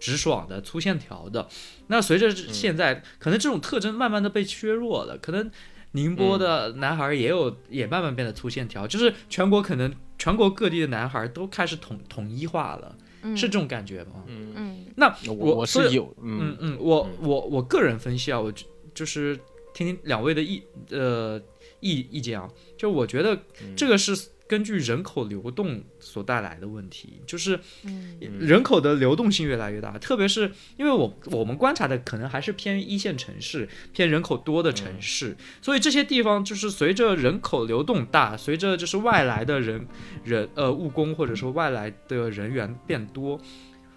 [0.00, 1.48] 直爽的、粗线条的，
[1.88, 5.50] 那随着现在、可能这种特征慢慢的被削弱了，可能。
[5.92, 14.22] 宁波的男孩也有，也慢慢变得粗线条，就是全国可能全国各地的男孩都开始统统一化了，嗯，是这种感觉吗？
[14.26, 14.84] 嗯，嗯。
[14.96, 16.38] 那我我是有，嗯。
[16.38, 18.52] 嗯嗯，我我我个人分析啊，我
[18.96, 19.36] 就就是
[19.72, 21.40] 听听两位的意呃
[21.78, 23.76] 意意见啊，就我觉得嗯。
[23.76, 24.16] 这个是
[24.48, 28.18] 根据人口流动所带来的问题，就是嗯。
[28.40, 39.86] 人口的流动性越来越大，特别是因为我我们观察的可能还是偏一线城市、偏人口多的城市，所以这些地方就是随着人口流动大，随着就是外来的人
[40.24, 43.40] 人呃务工或者说外来的人员变多。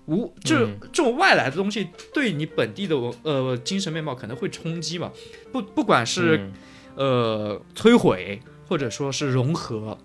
[0.10, 0.78] 无，这、嗯。
[0.91, 5.12] 这种外来的东西对你本地的文呃精神面貌可能会冲击嘛，
[5.51, 6.53] 不不管是、嗯。
[6.95, 9.97] 呃摧毁或者说是融合，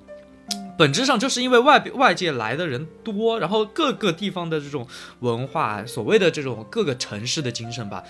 [0.53, 4.87] 嗯本质上就是因为外外界来的人多，然后各个地方的这种
[5.21, 8.05] 文化，所谓的这种各个城市的精神吧，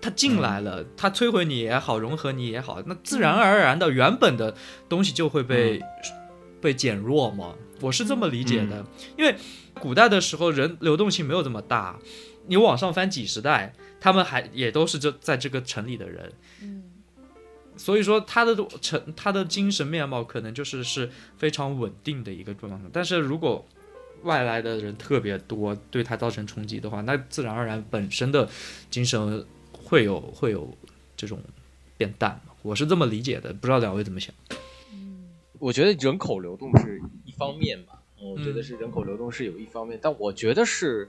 [0.00, 4.54] 它进来了，它摧毁你也好，融合你也好，那自然而然的原本的
[4.88, 5.82] 东西就会被、
[6.62, 7.54] 被减弱嘛。
[7.84, 8.84] 我是这么理解的，
[9.18, 9.36] 因为
[9.78, 11.98] 古代的时候人流动性没有这么大，
[12.46, 16.32] 你往上翻几十代，他们还也都是这在这个城里的人，
[16.62, 16.82] 嗯
[17.76, 22.78] 所以说他的城他的精神面貌可能就是是非常稳定的一个状态。
[22.92, 23.66] 但是如果
[24.22, 28.48] 外来的人特别多，对他造成冲击的话，那自然而然本身的
[28.90, 30.72] 精神会有会有
[31.16, 31.38] 这种
[31.98, 32.40] 变淡。
[32.62, 34.32] 我是这么理解的，不知道两位怎么想？
[35.58, 41.08] 我觉得人口流动是一方面吧，嗯我觉得是人口流动是有一方面，但我觉得是，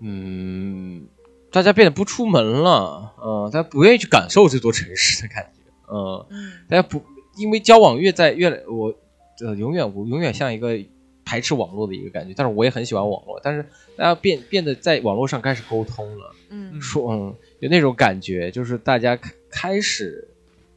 [0.00, 1.06] 嗯，
[1.50, 7.02] 大家变得不出门了，嗯、大家不愿意去感受这座城市的感觉，嗯、嗯大家不
[7.36, 8.94] 因为交往越在越来，我
[9.40, 10.78] 呃永远我永远像一个
[11.24, 13.64] 排斥网络的一个感觉，但是我也很喜欢网络，但是
[13.96, 16.34] 大家变变得在网络上开始沟通了。
[16.50, 20.28] 嗯说嗯，有那种感觉，就是大家开开始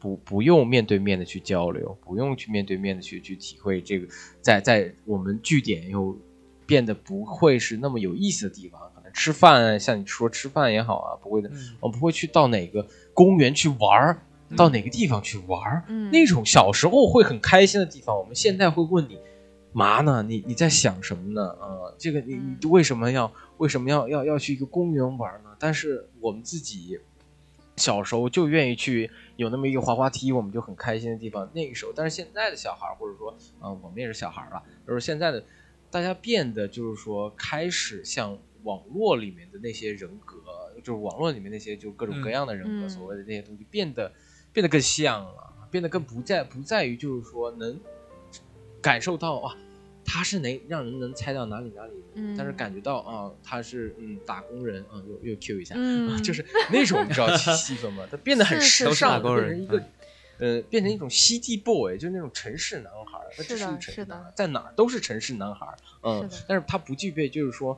[0.05, 4.07] 不不用面对面的去交流，不用去面对面的去去体会这个，
[4.39, 6.15] 在在我们据点又
[6.67, 14.21] 变得不会是那么有意思的地方，可能吃饭，像你说吃饭也好啊，不会的，嗯我们不会去到哪个公园去玩儿，
[14.55, 19.17] 到哪个地方去玩儿，嗯那种小时候会很开心的地方，我们现在会问你。
[19.73, 20.23] 嘛呢？
[20.23, 21.49] 你你在想什么呢？
[21.59, 25.49] 啊、这个你你为什么要为什么要要要去一个公园玩呢？
[25.59, 26.97] 但是我们自己
[27.77, 31.49] 小时候就愿意去有那么一个滑滑梯，我们就很开心的地方。
[31.53, 35.43] 那个时候，但是现在的小孩儿，或者说啊、我们也是小孩儿了，就是现在的
[35.91, 40.37] 大家变得就是说开始像网络里面的那些人格，
[40.83, 44.11] 就是网络里面那些就各种各样的人格，嗯所谓的那些东西变得
[44.53, 47.79] 变得更像了，变得更不在不在于就是说能
[48.81, 49.55] 感受到啊。
[50.15, 58.07] 他是能让人能猜到哪里哪里，嗯但是感觉到啊，他是嗯打工人啊，又又 Q 一下，嗯，就是那种你知道气气氛吗？
[58.09, 59.41] 他变得很时尚，都是。
[59.41, 59.85] 打工人变成一个
[60.37, 64.15] 呃，变成一种 city boy，就是那种城市男孩儿，他只是的一个城市是的。
[64.15, 67.77] 男孩，在哪儿都是城市男孩儿，嗯是，但是他不具备就是说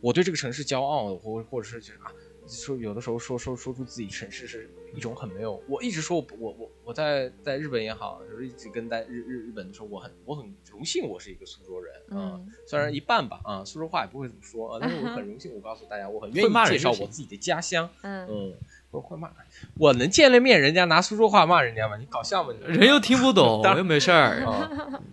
[0.00, 2.10] 我对这个城市骄傲，或或者是就是啊。
[2.48, 18.54] 说有的时候说说说出自己城市是一种很没有，我一直说我我我我在在日本也好，就是一直跟在日日日本的时候，我很我很荣幸我是一个苏州人啊、嗯虽然一半吧啊，苏州话也不会怎么说啊，但是我很荣幸，我告诉大家，我很愿意介绍我自己的家乡，嗯嗯，
[18.90, 19.30] 我会骂，
[19.78, 21.96] 我能见了面，人家拿苏州话骂人家吗？
[21.96, 22.52] 你搞笑吗？
[22.66, 24.44] 人又听不懂， 当然又没事儿。
[24.44, 24.70] 啊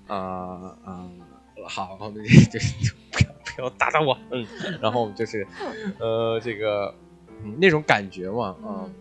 [0.07, 0.15] 啊
[0.85, 1.09] 啊！
[1.67, 4.45] 好，我们就是 不要不要打到我，嗯，
[4.81, 5.47] 然后我们就是
[5.99, 6.93] 呃这个
[7.43, 8.93] 嗯那种感觉嘛，啊、嗯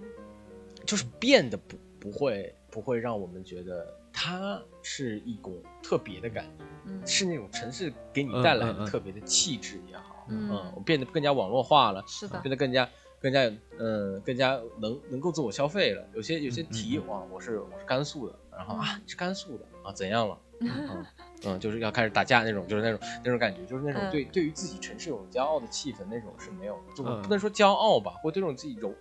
[0.93, 12.87] 就是变得不不会不会让我们觉得它是一种特别的感觉，嗯是那种城市给你嗯带来的特别的气质也好，嗯我变得更加网络化了，是的变，得更加
[13.19, 16.07] 更加嗯更加能能够自我消费了。
[16.15, 20.39] 有些有些题哇，我是我是甘肃的，然后啊你是甘肃的啊怎样了？
[20.61, 21.07] 嗯
[21.45, 28.95] 嗯，就是要开始打架那种，就是那种那种感觉，就是那种嗯对对于自己城市有骄傲的气氛那种是没有的，就不能说骄傲吧，或对这种自己荣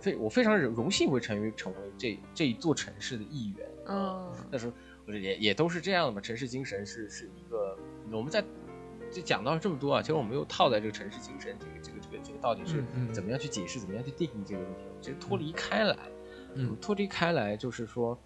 [0.00, 3.68] 非我非常荣荣幸会成为成为这这一座城市的一员。
[3.86, 4.72] 嗯但是
[5.06, 7.76] 我觉得也也都是这样的嘛，城市精神是是一个
[8.10, 8.44] 我们在
[9.10, 15.96] 就讲到这么多啊，其实我们又套在这个城市精神这个这个这个这个到底是怎么样去解释，怎么样去定义这个问题，其实脱离开来，
[16.54, 18.18] 嗯脱离开来就是说，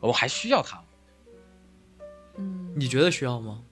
[0.00, 0.86] 我还需要他们。
[2.36, 3.64] 嗯，你觉得需要吗？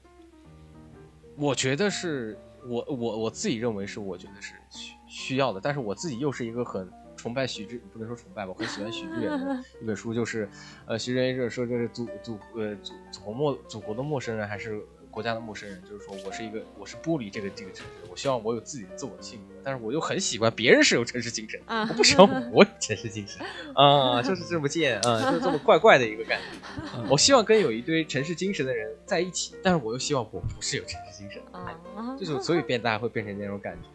[1.36, 2.36] 我觉得是
[2.66, 10.48] 我我我自己认为是我觉得是需需要的，但是我自己又是一个很崇拜许志，不能说崇拜吧，我很喜欢许志远的 一本书，就是
[10.86, 23.44] 呃，徐志远这说这是祖祖呃祖祖国陌祖国的陌生人还是国家的陌生人，就是说我是一个我是剥离这个这个城市，我希望我有自己的自我的性格，但是我又很喜欢别人是有城市精神，啊我不希望我有城市精神
[23.74, 27.02] 啊，就是这么贱啊，就是这么怪怪的一个感觉。
[27.10, 33.88] 我希望跟有一堆城市精神的人在一起，但是我又希望我不是有城市精神的，啊，就是所以变大会变成那种感觉。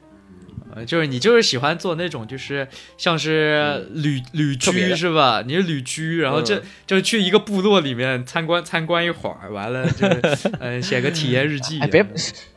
[0.75, 2.67] 呃，就是你就是喜欢做那种就是
[2.97, 5.43] 像是旅、旅居是吧？
[5.45, 11.79] 你是旅居，然后这、嗯就去一个部落里面参观参观一会儿，完了就是 嗯、写个体验日记。
[11.79, 12.05] 哎，别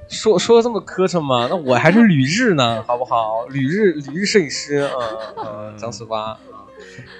[0.09, 3.47] 说说这么磕碜嘛，那我还是旅日呢，好不好？
[3.51, 4.93] 旅日旅日摄影师啊，
[5.37, 6.39] 呃，张十八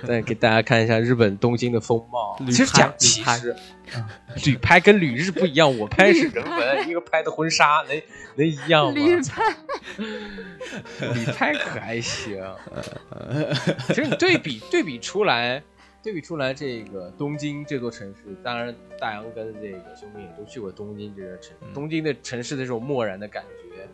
[0.03, 2.37] 啊， 再给大家看一下日本东京的风貌。
[2.47, 3.55] 其实讲其实，
[4.45, 8.03] 旅拍跟旅日不一样，我拍是人文，一个拍的婚纱，能
[8.37, 8.93] 能一样吗？
[8.95, 9.57] 旅拍，
[11.15, 12.43] 旅拍可还行。
[13.89, 15.63] 其实你对比对比出来，
[16.03, 23.89] 对比出来这个东京这座城市，当然大洋跟这个兄弟也都去过东京这个城，嗯东京的城市的这种漠然的感觉，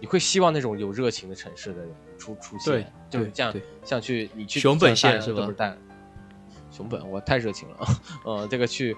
[0.00, 1.82] 你会希望那种有热情的城市的
[2.20, 3.52] 出出现，就是这样，
[3.82, 5.76] 像去你去熊本县是吧不是大
[6.70, 7.76] 熊本，我太热情了，
[8.24, 8.96] 呃，这个去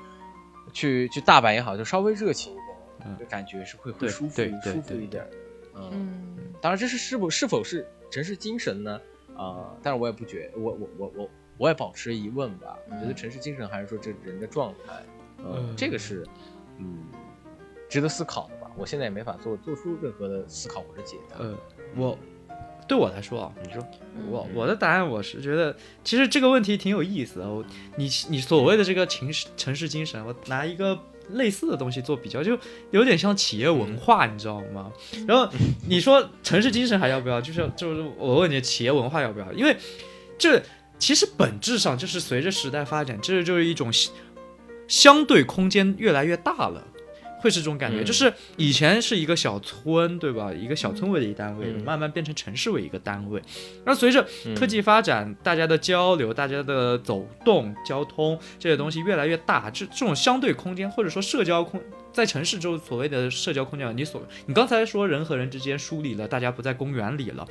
[0.75, 5.25] 去去大阪也好，就稍微热情一点，嗯就感觉是会会舒服舒服一点，
[5.75, 5.89] 嗯。
[5.93, 9.01] 嗯当然，这是是否是否是城市精神呢？
[9.35, 12.77] 啊、但是我也不觉，我我我我我也保持疑问吧。
[12.87, 15.03] 我觉得嗯城市精神还是说这人的状态，
[15.39, 16.25] 呃，嗯这个是
[16.79, 17.07] 嗯
[17.89, 18.71] 值得思考的吧。
[18.77, 21.39] 我现在也没法做做出任何的思考或者解答。
[21.39, 21.57] 呃，
[21.97, 22.17] 我
[22.93, 23.83] 对我来说啊，你说，
[24.29, 25.75] 我我的答案我是觉得，
[26.05, 27.49] 其实这个问题挺有意思的。
[27.49, 27.65] 我
[27.97, 30.99] 你你所谓的这个城市城市精神，我拿一个
[31.31, 32.59] 类似的东西做比较，就
[32.91, 34.93] 有点像企业文化，你知道吗？
[35.27, 35.51] 然后
[35.89, 37.41] 你说城市精神还要不要？
[37.41, 39.51] 就是就是我问你，企业文化要不要？
[39.55, 39.75] 因为
[40.37, 40.63] 这
[40.99, 44.13] 其实本质上就是随着时代发展，这就是一种相
[44.87, 46.87] 相对空间越来越大了。
[47.43, 50.51] 会是这种感觉，嗯就是以前是一个小村，对吧？
[50.53, 53.43] 一个小村为一个单位，嗯慢慢变成城市为一个单位。
[53.85, 61.83] 那随着嗯科技发展，大家的交流、大家的走动、交通这些东西越来越大，这这种相对空间或者说社交空，
[62.13, 67.47] 在城市中所谓的社交空间，你所你刚才说人和人之间疏离了，大家不在公园里了，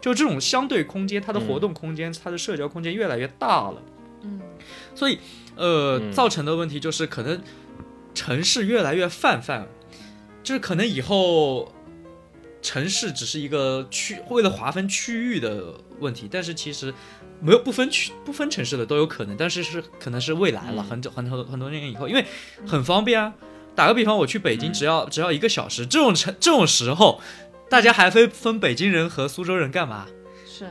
[0.00, 3.82] 就这种相对空间，它的活动空间、它的社交空间越来越大了。
[4.22, 4.40] 嗯
[4.94, 5.18] 所以，
[5.54, 7.38] 呃，嗯造成的问题就是可能
[8.14, 9.66] 城市越来越泛泛，
[10.42, 11.72] 就是可能以后
[12.62, 16.94] 城市只是一个区，为了划分区域的问题，但是其实
[17.40, 22.24] 没有不分区不分城市的都有可能，但是是可能是未来了，嗯很久很多很多年以后，因为
[22.66, 23.34] 很方便啊。
[23.76, 27.20] 打个比方，我去北京嗯只要、只要一个小时，这种城这种时候，
[27.68, 30.06] 大家还分分北京人和苏州人干嘛？
[30.56, 30.66] 是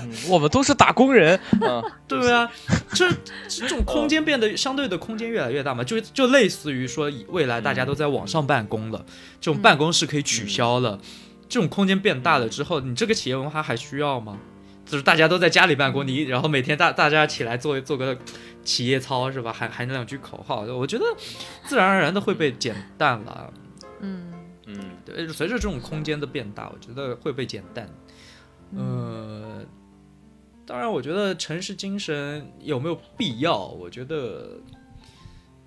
[0.00, 2.50] 嗯我们都是打工人， 嗯，对不对啊？
[2.94, 3.06] 这
[3.48, 9.04] 这种空间变得相对的空间越来越大嘛，就就类似于说，未来大家都在网上办公了，
[9.38, 10.98] 这种办公室可以取消了，
[11.50, 14.38] 这种空间变大了之后，你这个企业文化还需要吗？
[14.86, 18.16] 就是大家都在家里办公，你然后每天大大家起来做做个
[18.64, 19.52] 企业操是吧？
[19.52, 21.04] 喊喊两句口号，我觉得
[21.64, 23.52] 自然而然的会被减淡了。
[24.00, 24.32] 嗯
[24.66, 27.86] 嗯对，随着这种空间的变大，我觉得会被减淡。
[28.72, 29.66] 嗯呃，
[30.66, 33.66] 当然，我觉得城市精神有没有必要？
[33.66, 34.58] 我觉得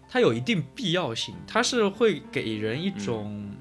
[0.10, 3.51] 它有一定必要性，它是会给人一种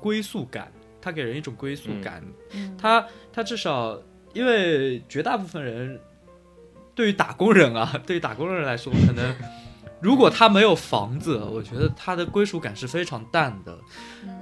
[0.00, 0.70] 归宿感，
[1.00, 2.22] 它给人一种归宿感。
[2.52, 3.98] 嗯它它至少，
[4.34, 5.98] 因为绝大部分人
[6.94, 9.34] 对于打工人啊， 对于打工人来说，可能
[10.02, 13.78] 如果他没有房子，我觉得他的归属感是非常淡的。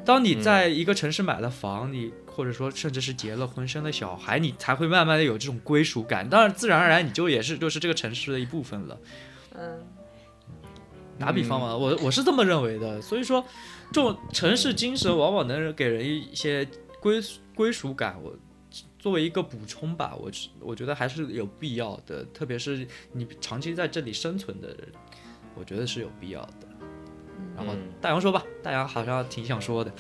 [0.07, 2.11] 当你在一个城市买了房，你
[2.41, 6.27] 或者说甚至是结了婚、生了小孩，你才会慢慢的有这种归属感。
[6.27, 8.99] 当然，自然而然你就也是就是这个城市的一部分了。
[9.55, 9.85] 嗯，
[11.19, 12.99] 打比方嘛，我我是这么认为的。
[13.03, 13.45] 所以说，
[13.93, 16.67] 这种城市精神往往能给人一些
[16.99, 17.21] 归
[17.55, 18.19] 归属感。
[18.23, 18.35] 我
[18.99, 20.31] 作为一个补充吧，我
[20.61, 24.89] 我觉得还是有必要的，特别是你长期在这里生存的人，
[25.55, 26.67] 我觉得是有必要的。
[27.55, 29.93] 然后大杨说吧，大杨好像挺想说的。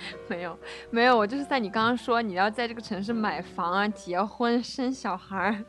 [0.28, 0.58] 没有
[0.90, 5.64] 没有，我就是在你刚刚说你要在这个城市买房啊、结婚、生小孩儿，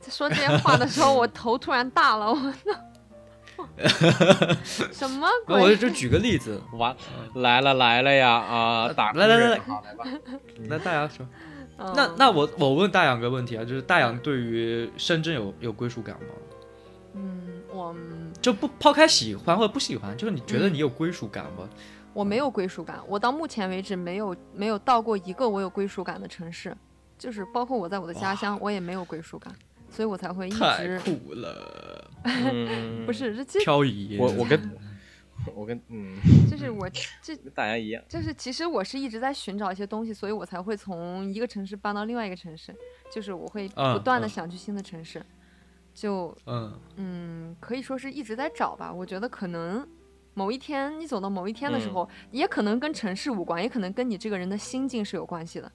[0.00, 2.54] 在说这些话的时候，我 头突然大了，我
[4.92, 5.60] 什么鬼？
[5.60, 6.94] 我就举个例子，完
[7.36, 8.92] 来了来了呀啊！
[8.92, 10.04] 打来来来来好来吧。
[10.68, 11.26] 那大杨说，
[11.78, 16.34] 嗯那那我我问大杨个问题啊，就是大杨对于深圳有有归属感吗？
[17.14, 17.94] 嗯，我
[18.42, 21.66] 就不抛开喜欢或者不喜欢，就是你觉得你有归属感吗？
[22.16, 26.74] 我没有归属感，我到目前为止没有没有到过一个我有归属感的城市，
[27.18, 29.54] 就是包括我在我的家乡，我也没有归属感，
[29.90, 34.16] 所以我才会一太直酷了， 嗯不，是这其实漂移。
[34.18, 34.70] 我 我跟
[35.54, 36.16] 我跟嗯
[36.50, 36.88] 就是我
[37.20, 42.74] 这大家一样，就是其实我是一直在寻找一些东西，所以我才会从一个城市搬到另外一个城市，
[43.12, 45.22] 就是我会嗯不断的嗯想去新的城市，
[45.92, 48.90] 就嗯嗯，可以说是一直在找吧。
[48.90, 49.86] 我觉得可能
[50.38, 55.72] 某一天你走到某一天的时候，也可能跟城市无关，也可能跟你这个人的心境是有关系的。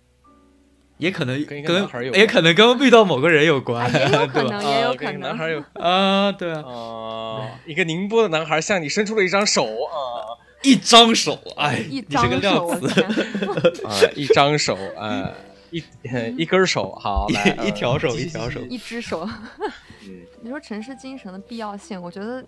[0.99, 4.43] 也可能跟一个男孩有也可能跟遇到某个人有啊，关，也有可？
[4.47, 5.19] 能，也有啊可能。
[5.19, 15.31] 男孩有 啊，对啊，啊，一个宁波的男孩向你伸出了一张手啊 一张手，哎，一你这个张手，我料词，啊，一张手啊，
[15.71, 15.83] 一
[16.37, 19.27] 一根手，好来一一条手一条手一只手。
[20.07, 22.45] 嗯你说城市精神的必要性，我觉得，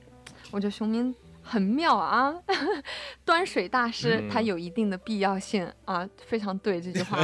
[0.51, 1.13] 我觉得熊明
[1.43, 2.33] 很妙啊。
[3.25, 4.29] 端水大师嗯。
[4.29, 7.17] 他有一定的必要性啊，非常对这句话，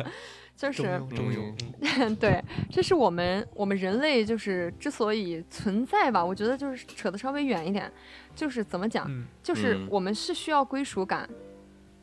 [0.56, 1.54] 就是中庸中庸，
[1.98, 2.16] 嗯。
[2.16, 7.90] 对，这是我们我们人类就是之所以存在吧，我觉得就是扯得稍微远一点，
[8.34, 11.28] 就是怎么讲，嗯，就是嗯我们是需要归属感，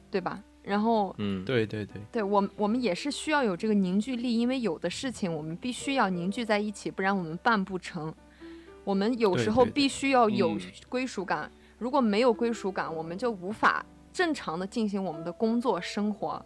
[0.09, 0.41] 对吧？
[0.63, 8.11] 然后嗯，对对对，对我们，我们也是需要有这个凝聚力，因为有的事情我们必须要凝聚在一起，不然我们办不成。
[8.83, 10.59] 我们有时候必须要有嗯。
[10.89, 16.43] 归属感，如果没有归属感，我们就无法正常的进行我们的工作、生活，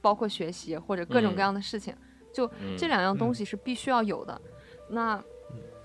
[0.00, 1.94] 包括学习或者各种各嗯样的事情。
[2.32, 4.40] 就嗯这两样东嗯西是必须要有的。
[4.88, 5.22] 那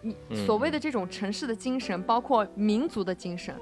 [0.01, 3.55] 你嗯所谓的这种城市的精神，包括民族的精神，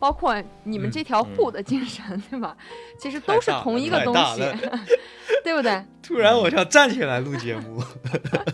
[0.00, 0.34] 包括
[0.64, 2.56] 你们嗯这条嗯户的精神， 对吧？
[2.98, 4.40] 其实都是同一个东西
[5.44, 5.84] 对不对？
[6.02, 7.80] 突然我想站起来录节目，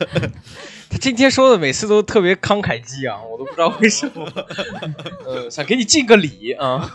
[0.90, 4.30] 他今天说的每次都特别慷慨激昂，我都不知道为什么。
[5.24, 6.90] 呃，想给你敬个礼啊。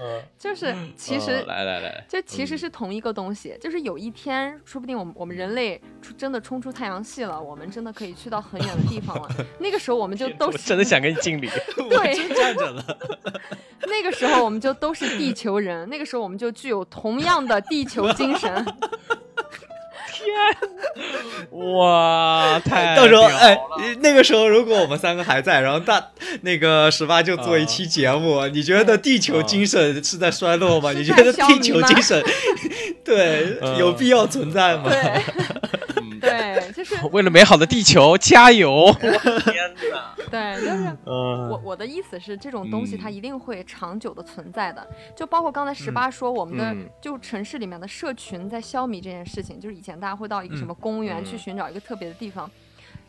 [0.00, 9.28] 嗯，就是其实哦来来来，这其实是同一个东西，就是有一天，说不定我们我们人类出真的冲出太阳系了，我们真的可以去到很远的地方了。
[9.60, 11.48] 那个时候我们就都是真的想给你敬礼。
[11.76, 12.98] 对，站着了，
[13.86, 18.64] 那个时候我们就都是地球人，那个时候我们就具有同样的地球精神。
[20.16, 20.26] 天
[21.50, 23.58] 哇， 太到时候哎，
[24.00, 26.02] 那个时候如果我们三个还在，然后大
[26.42, 30.92] 那个十八就做一期节目，你觉得地球精神是在衰落吗？
[30.92, 32.22] 是你觉得地球精神？
[33.04, 33.76] 对嗯。
[33.76, 34.90] 有必要存在吗？
[36.74, 38.92] 就是 为了美好的地球 加油！
[39.00, 41.48] 天哪，对，就是嗯。
[41.48, 46.88] 我我的意思是，这种东西它嗯一定会长久的存在的，就包括刚才十八说我们的、嗯。
[47.00, 50.66] 就城市里面的社群在消弭这件事情，就是以前大家会到一个什嗯。
[50.66, 52.50] 么公园去嗯寻找一个特别的地方。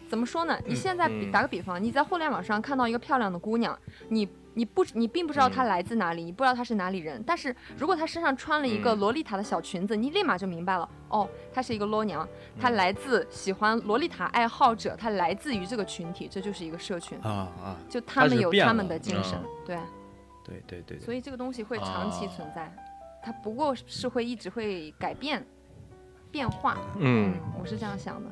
[0.07, 0.59] 怎么说呢？
[0.67, 0.75] 你嗯。
[0.75, 1.31] 现在比嗯。
[1.31, 3.77] 打个比方，你在互联网上看到一个漂亮的姑娘，
[4.09, 12.27] 你你不你并不知道她嗯来自哪里，你不知道他是哪里人，但是如果他身上穿了一个嗯洛丽塔的小裙子，你立马就明白了，哦，她是一个裸娘，
[12.59, 17.19] 她来自喜欢洛丽塔爱好者，她来自于这个群体，这就是一个社群。
[17.19, 19.75] 啊啊，就他们有他们的精神，嗯对，
[20.45, 22.73] 对对对对所以这个东西会长期存啊在，
[23.21, 25.45] 它不过是会一直会改变、
[26.31, 26.77] 变化。
[26.99, 28.29] 嗯，我是这样想的。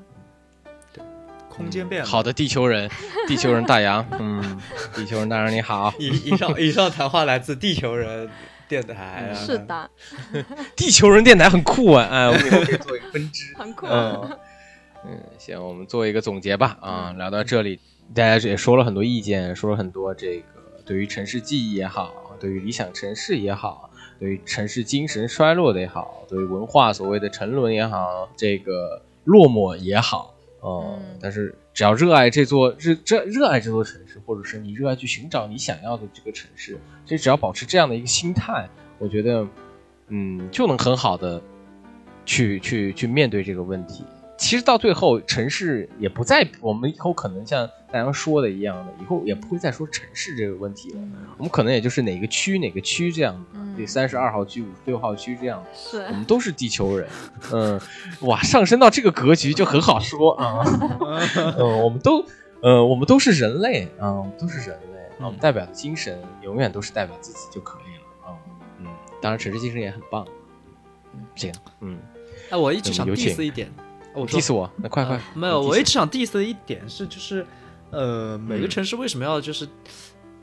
[1.53, 2.07] 空间变了。
[2.07, 2.89] 好的，地球人，
[3.27, 4.59] 地球人大洋，嗯，
[4.95, 8.27] 地球人大洋你好，以以上以上谈话来自地球人
[8.67, 9.89] 电台啊，是的，
[10.75, 13.53] 地球人电台很酷啊，哎，我们以后 可以做一个分支。
[13.55, 13.85] 很酷。
[13.85, 14.37] 嗯
[15.05, 16.77] 嗯，行，我们做一个总结吧。
[16.81, 17.79] 啊，聊到这里，
[18.15, 30.32] 大家也说了很多意见，说了很多这个对于城市记忆也好，对于理想城市也好，对于城市精神衰落的也好，对于文化所谓的沉沦也好，这个落寞也好，
[30.63, 39.45] 哦、嗯但是只要热爱这座热热热爱这座城市，或者是你热爱去寻找你想要的这个城市，其实只要保持这样的一个心态，我觉得，
[40.07, 41.41] 嗯，就能很好的
[42.25, 44.05] 去去去面对这个问题。
[44.43, 50.99] 其实到最后，城市也不再，我们以后可能像大家说的一样的，以后也不会再说城市这个问题了。
[51.37, 53.41] 我们可能也就是哪个区哪个区这样，
[53.77, 55.63] 对，三十二号区、五十六号区这样。
[55.73, 57.07] 是，我们都是地球人。
[57.53, 57.79] 嗯，
[58.23, 60.61] 哇，上升到这个格局就很好说啊。
[61.57, 62.25] 嗯，我们都，
[62.61, 64.99] 呃，我们都是人类啊，我们都是人类。
[65.19, 68.35] 我们代表的精神永远都是代表自己就可以了啊。
[68.79, 68.87] 嗯，
[69.21, 70.27] 当然，城市精神也很棒。
[71.13, 71.97] 嗯，行，嗯，
[72.49, 73.71] 哎，我一直想 diss 一点。
[74.13, 77.45] 我 diss 我，那快快，没有，我一直想 diss 的一点是，就是，
[77.91, 79.67] 呃，每个城市为什么要就是，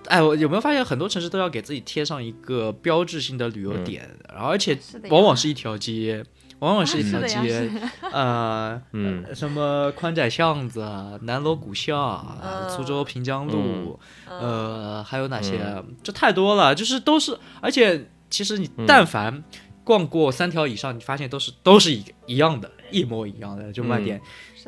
[0.06, 6.24] 哎，我有没有发现很多城市都要给自己贴上一个标志性的旅游点，然后而且往往是一条街，
[6.58, 7.70] 往往是一条街，
[8.12, 10.80] 呃， 嗯，什么宽窄巷子、
[11.22, 12.36] 南锣鼓巷、
[12.68, 13.98] 苏州平江路，
[14.28, 15.60] 呃，还有哪些？
[16.02, 19.42] 这太多了，就是都是，而且其实你但凡。
[19.82, 24.20] 逛过三条以上，你发现都是都是一一样的，一模一样的，就卖点，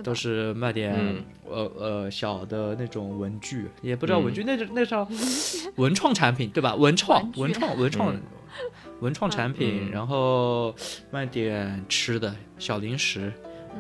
[0.03, 0.95] 都是卖点
[1.49, 5.07] 呃呃小的那种文具，也不知道文具，那是那叫
[5.77, 6.75] 文创产品对吧？
[6.75, 8.15] 文创文创文创
[9.01, 10.75] 文创产品，然后
[11.11, 13.33] 卖点吃的小零食，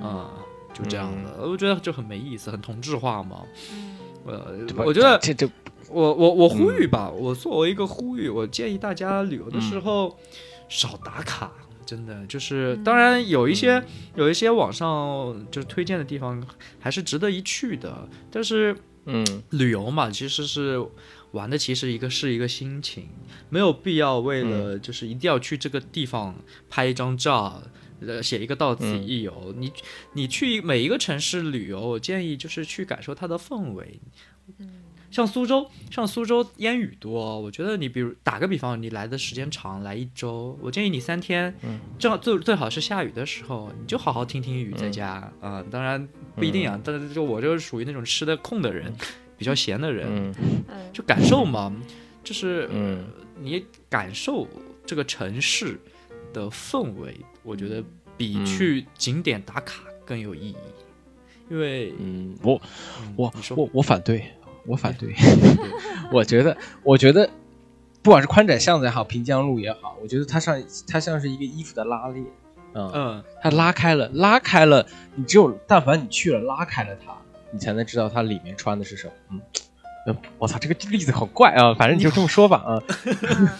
[0.03, 0.30] 啊，
[0.74, 3.43] 就这样的，我觉得就很没意思，很同质化嘛。
[4.26, 5.49] 呃，我觉得这这，
[5.88, 10.16] 我我我呼吁吧，我作为一个呼吁，我建议大家旅游的时候。
[10.68, 11.53] 少打卡，
[11.93, 13.84] 真的就是，当然有一些
[14.14, 16.43] 有一些网上就是推荐的地方
[16.80, 18.74] 还是值得一去的，但是，
[19.05, 20.82] 嗯，旅游嘛，其实是
[21.32, 23.11] 玩的，其实一个是一个心情，
[23.51, 26.34] 没有必要为了就是一定要去这个地方
[26.70, 27.62] 拍一张照，
[28.01, 29.55] 呃，写一个到此一游。
[29.59, 29.70] 你
[30.14, 34.01] 你去每一个城市旅游，我建议就是去感受它的氛围。
[34.57, 34.82] 嗯。
[35.12, 41.54] 像苏州，像苏州烟雨多，我觉得你比如打个比方，你来的时间长，来一周，我建议你三天，
[41.98, 45.62] 正好最最好是下雨的时候，你就好好听听雨在家啊。
[45.70, 48.92] 当然不一定啊，但是就我就是属于那种吃的空的人，
[49.36, 50.34] 比较闲的人，
[50.92, 51.72] 就感受嘛，
[52.24, 53.04] 就是嗯。
[53.40, 54.46] 你感受
[54.86, 55.80] 这个城市
[56.32, 57.82] 的氛围，我觉得
[58.16, 60.56] 比去景点打卡更有意义，
[61.50, 62.60] 因为嗯，我
[63.16, 64.30] 我我我反对。
[64.66, 65.14] 我反 对，
[66.12, 67.28] 我觉得，我觉得，
[68.02, 72.24] 不管是宽窄巷子也好，平江路也好，我觉得它像它像是一个衣服的拉链，
[72.74, 77.12] 嗯，它拉开了，拉开了，你只有但凡你去了，拉开了它，
[77.50, 79.40] 你才能知道它里面穿的是什么。
[80.06, 82.82] 嗯，我操，这个例子好怪啊，反正你就这么说吧啊，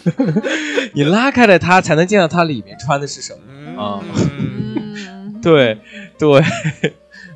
[0.95, 4.03] 你拉开了它，才能见到它里面穿的是什么啊。
[5.43, 5.79] 对
[6.19, 6.43] 对。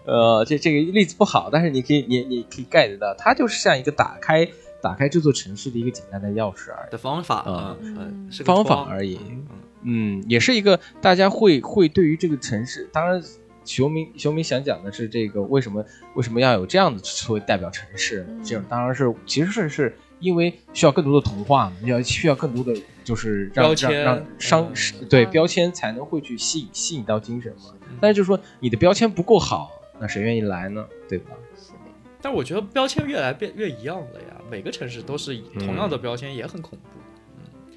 [0.07, 4.49] 呃，这这个例子不好，但是你可以，你你可以 get 到，它就是像一个打开
[4.81, 7.77] 打开这座城市的一个简单的钥匙而已的方法啊，
[8.31, 9.19] 是方法而已。
[9.83, 13.21] 嗯，也是一个大家会会对于这个城市，当然，
[13.65, 15.85] 熊明熊明想讲的是这个为什么
[16.15, 18.25] 为什么要有这样的作为代表城市？
[18.45, 24.69] 这样当然是其实是是因为需要更多的同化，要需要更多的就是让让让商
[25.11, 27.75] 对标签才能会去吸引吸引到精神嘛。
[28.01, 29.73] 但是就是说你的标签不够好。
[29.99, 30.87] 那谁愿意来呢？
[31.09, 31.31] 对吧？
[31.57, 31.79] 是的。
[32.23, 36.89] 但我觉得标签越来变越一样了呀，每个城市都是同样的标签，也很恐怖。
[37.39, 37.77] 嗯。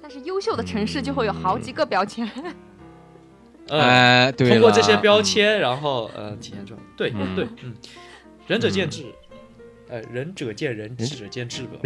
[0.00, 2.28] 但是优秀的城市就会有好几个标签。
[3.68, 4.48] 哎，对。
[4.48, 6.80] 通过这些标签，然后呃，体现出来。
[6.96, 7.74] 对对，嗯。
[8.46, 9.04] 仁者见智，
[9.88, 11.78] 呃，仁者见仁，智者见智吧。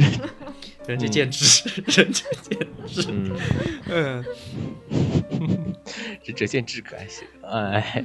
[0.87, 3.07] 仁者见智， 仁者见智。
[3.91, 4.25] 嗯。
[6.25, 7.27] 仁者见智可还行？
[7.43, 8.05] 哎。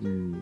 [0.00, 0.40] 嗯。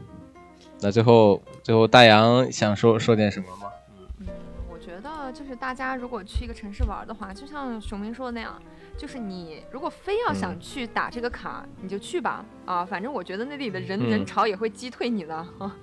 [0.82, 3.70] 那最后，最后大洋想说说点什么吗？
[4.18, 4.26] 嗯，
[4.68, 8.60] 我觉得就是大家如果去一个城市玩的话，就像熊明说的那样，
[8.98, 12.44] 就是你如果非要想去打这个卡，你就去吧。
[12.66, 15.76] 啊，反正我觉得那里的人人潮也会击退你的啊，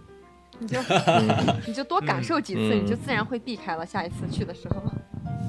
[0.60, 0.78] 你就
[1.66, 3.86] 你就多感受几次，你就自然会避开了。
[3.86, 4.84] 下一次去的时候，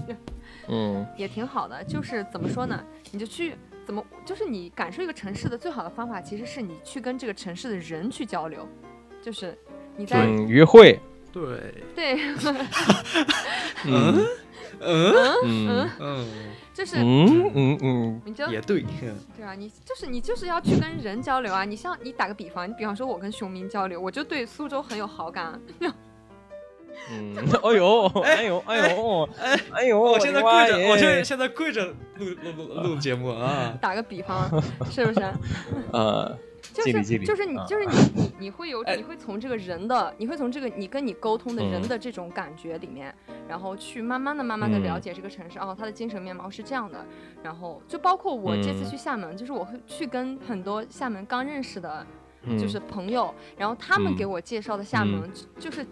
[0.71, 1.83] 嗯，也挺好的。
[1.83, 2.81] 就是怎么说呢？
[3.11, 8.65] 你就去怎么，就是你感受一个城市的最好的方法，其实是你去跟这个城市的人去交流。
[9.23, 9.57] 就是
[9.97, 10.99] 你在约会，
[11.33, 12.15] 对对，
[13.87, 14.27] 嗯
[14.81, 15.15] 嗯
[15.45, 16.27] 嗯嗯，
[16.73, 18.85] 就是嗯嗯嗯，你就也对，
[19.37, 21.65] 对啊，你就是你就是要去跟人交流啊。
[21.65, 25.61] 你像你打个比方，你比方说我跟熊明交流，我就对苏州很有好感。
[27.11, 31.87] 嗯，哎呦，哎呦，哎呦，哎哎呦，我现在跪着，我现在现在跪着
[32.17, 33.77] 录录录录节目啊。
[33.81, 34.49] 打个比方，
[34.91, 35.21] 是不是？
[35.93, 36.37] 呃。
[36.73, 41.89] 就是就是你啊就是你你你会有哎你会从这个人的你会从这个你跟你沟通的人嗯。
[41.89, 43.15] 的这种感觉里面，
[43.49, 45.01] 然后去慢慢的慢慢的了嗯。
[45.01, 47.05] 解这个城市，哦，它的精神面貌是这样的，
[47.43, 48.91] 然后就包括我这次嗯。
[48.91, 52.07] 去厦门，就是我会去跟很多厦门刚认识的，
[52.43, 52.57] 嗯。
[52.59, 54.17] 就是朋友，然后他们嗯。
[54.17, 55.85] 给我介绍的厦门，就就是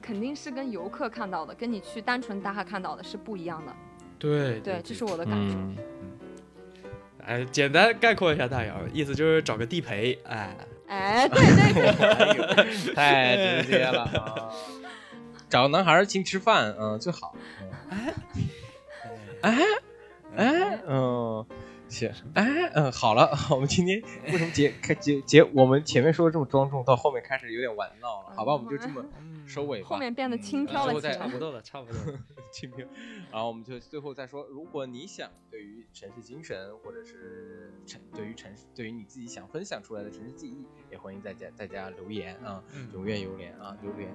[0.00, 3.72] 肯定是跟游客看到的，跟你去单纯打卡看到的是不一样的，
[4.18, 5.56] 对对，这是我的感受。
[7.26, 10.56] 嗯哎，简单概括一下大姚，意思就是找个地陪，哎，
[10.88, 14.02] 哎，对对对， 太直接了。
[14.02, 14.50] 啊！
[15.48, 17.34] 找个男孩儿请吃饭，嗯，最好。
[17.90, 18.14] 哎
[19.42, 19.58] 哎
[20.36, 21.44] 哎，嗯，
[21.92, 24.02] 行，哎，嗯，好了，我们今天
[24.32, 25.42] 为什么结开结结？
[25.42, 28.54] 我们前面说的这么庄重，到后面开始有点玩闹了，好吧？
[28.54, 29.04] 我们就这么
[29.46, 29.88] 收尾吧。
[29.88, 31.38] 后面变得轻佻最后再了起来差不。
[31.38, 32.18] 多了，差不多了。
[32.50, 32.86] 轻飘，
[33.30, 44.08] 然后我们就最后再说，如果你想对于城市精神，或者是城对于城市，对于你自己想分享出来的城市记忆，也欢迎在家在家留言啊，嗯踊跃留言啊，留言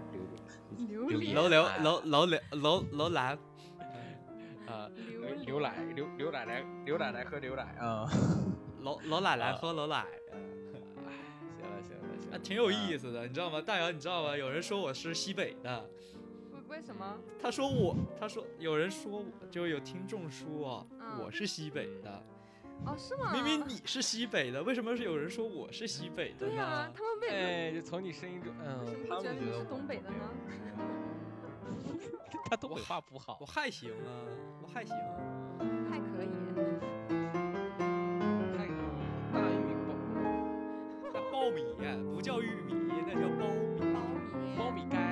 [0.77, 3.37] 留留留言楼流哎楼楼流楼楼兰，
[4.67, 8.07] 啊，榴刘刘奶刘刘奶奶牛奶奶喝牛奶啊，
[8.81, 10.39] 老老奶奶喝老奶，哎，
[10.83, 13.61] 行了行了行啊，了，挺有意思的，你知道吗？
[13.61, 14.35] 大姚，你知道吗？
[14.37, 15.89] 有人说我是西北的，
[16.51, 17.17] 为为什么？
[17.41, 22.23] 他说我，他说有人说我，就有听众说嗯我是西北的，
[22.85, 23.31] 哦，是吗？
[23.33, 26.91] 明明你是西北的，为什么是有人说我是西北的呢对呀、呢？
[26.93, 30.15] 他们为什么哎，就从你声音中，嗯，为什他们觉得你是东北的呢？
[32.49, 34.09] 他都，我怕不好，我还行啊，
[34.61, 34.95] 我还行，
[35.89, 36.29] 还可以，
[38.57, 38.69] 还可以，
[39.33, 39.71] 大玉米，
[41.13, 41.63] 那苞米，
[42.13, 42.73] 不叫玉米，
[43.05, 45.06] 那叫苞米，苞米，苞米干。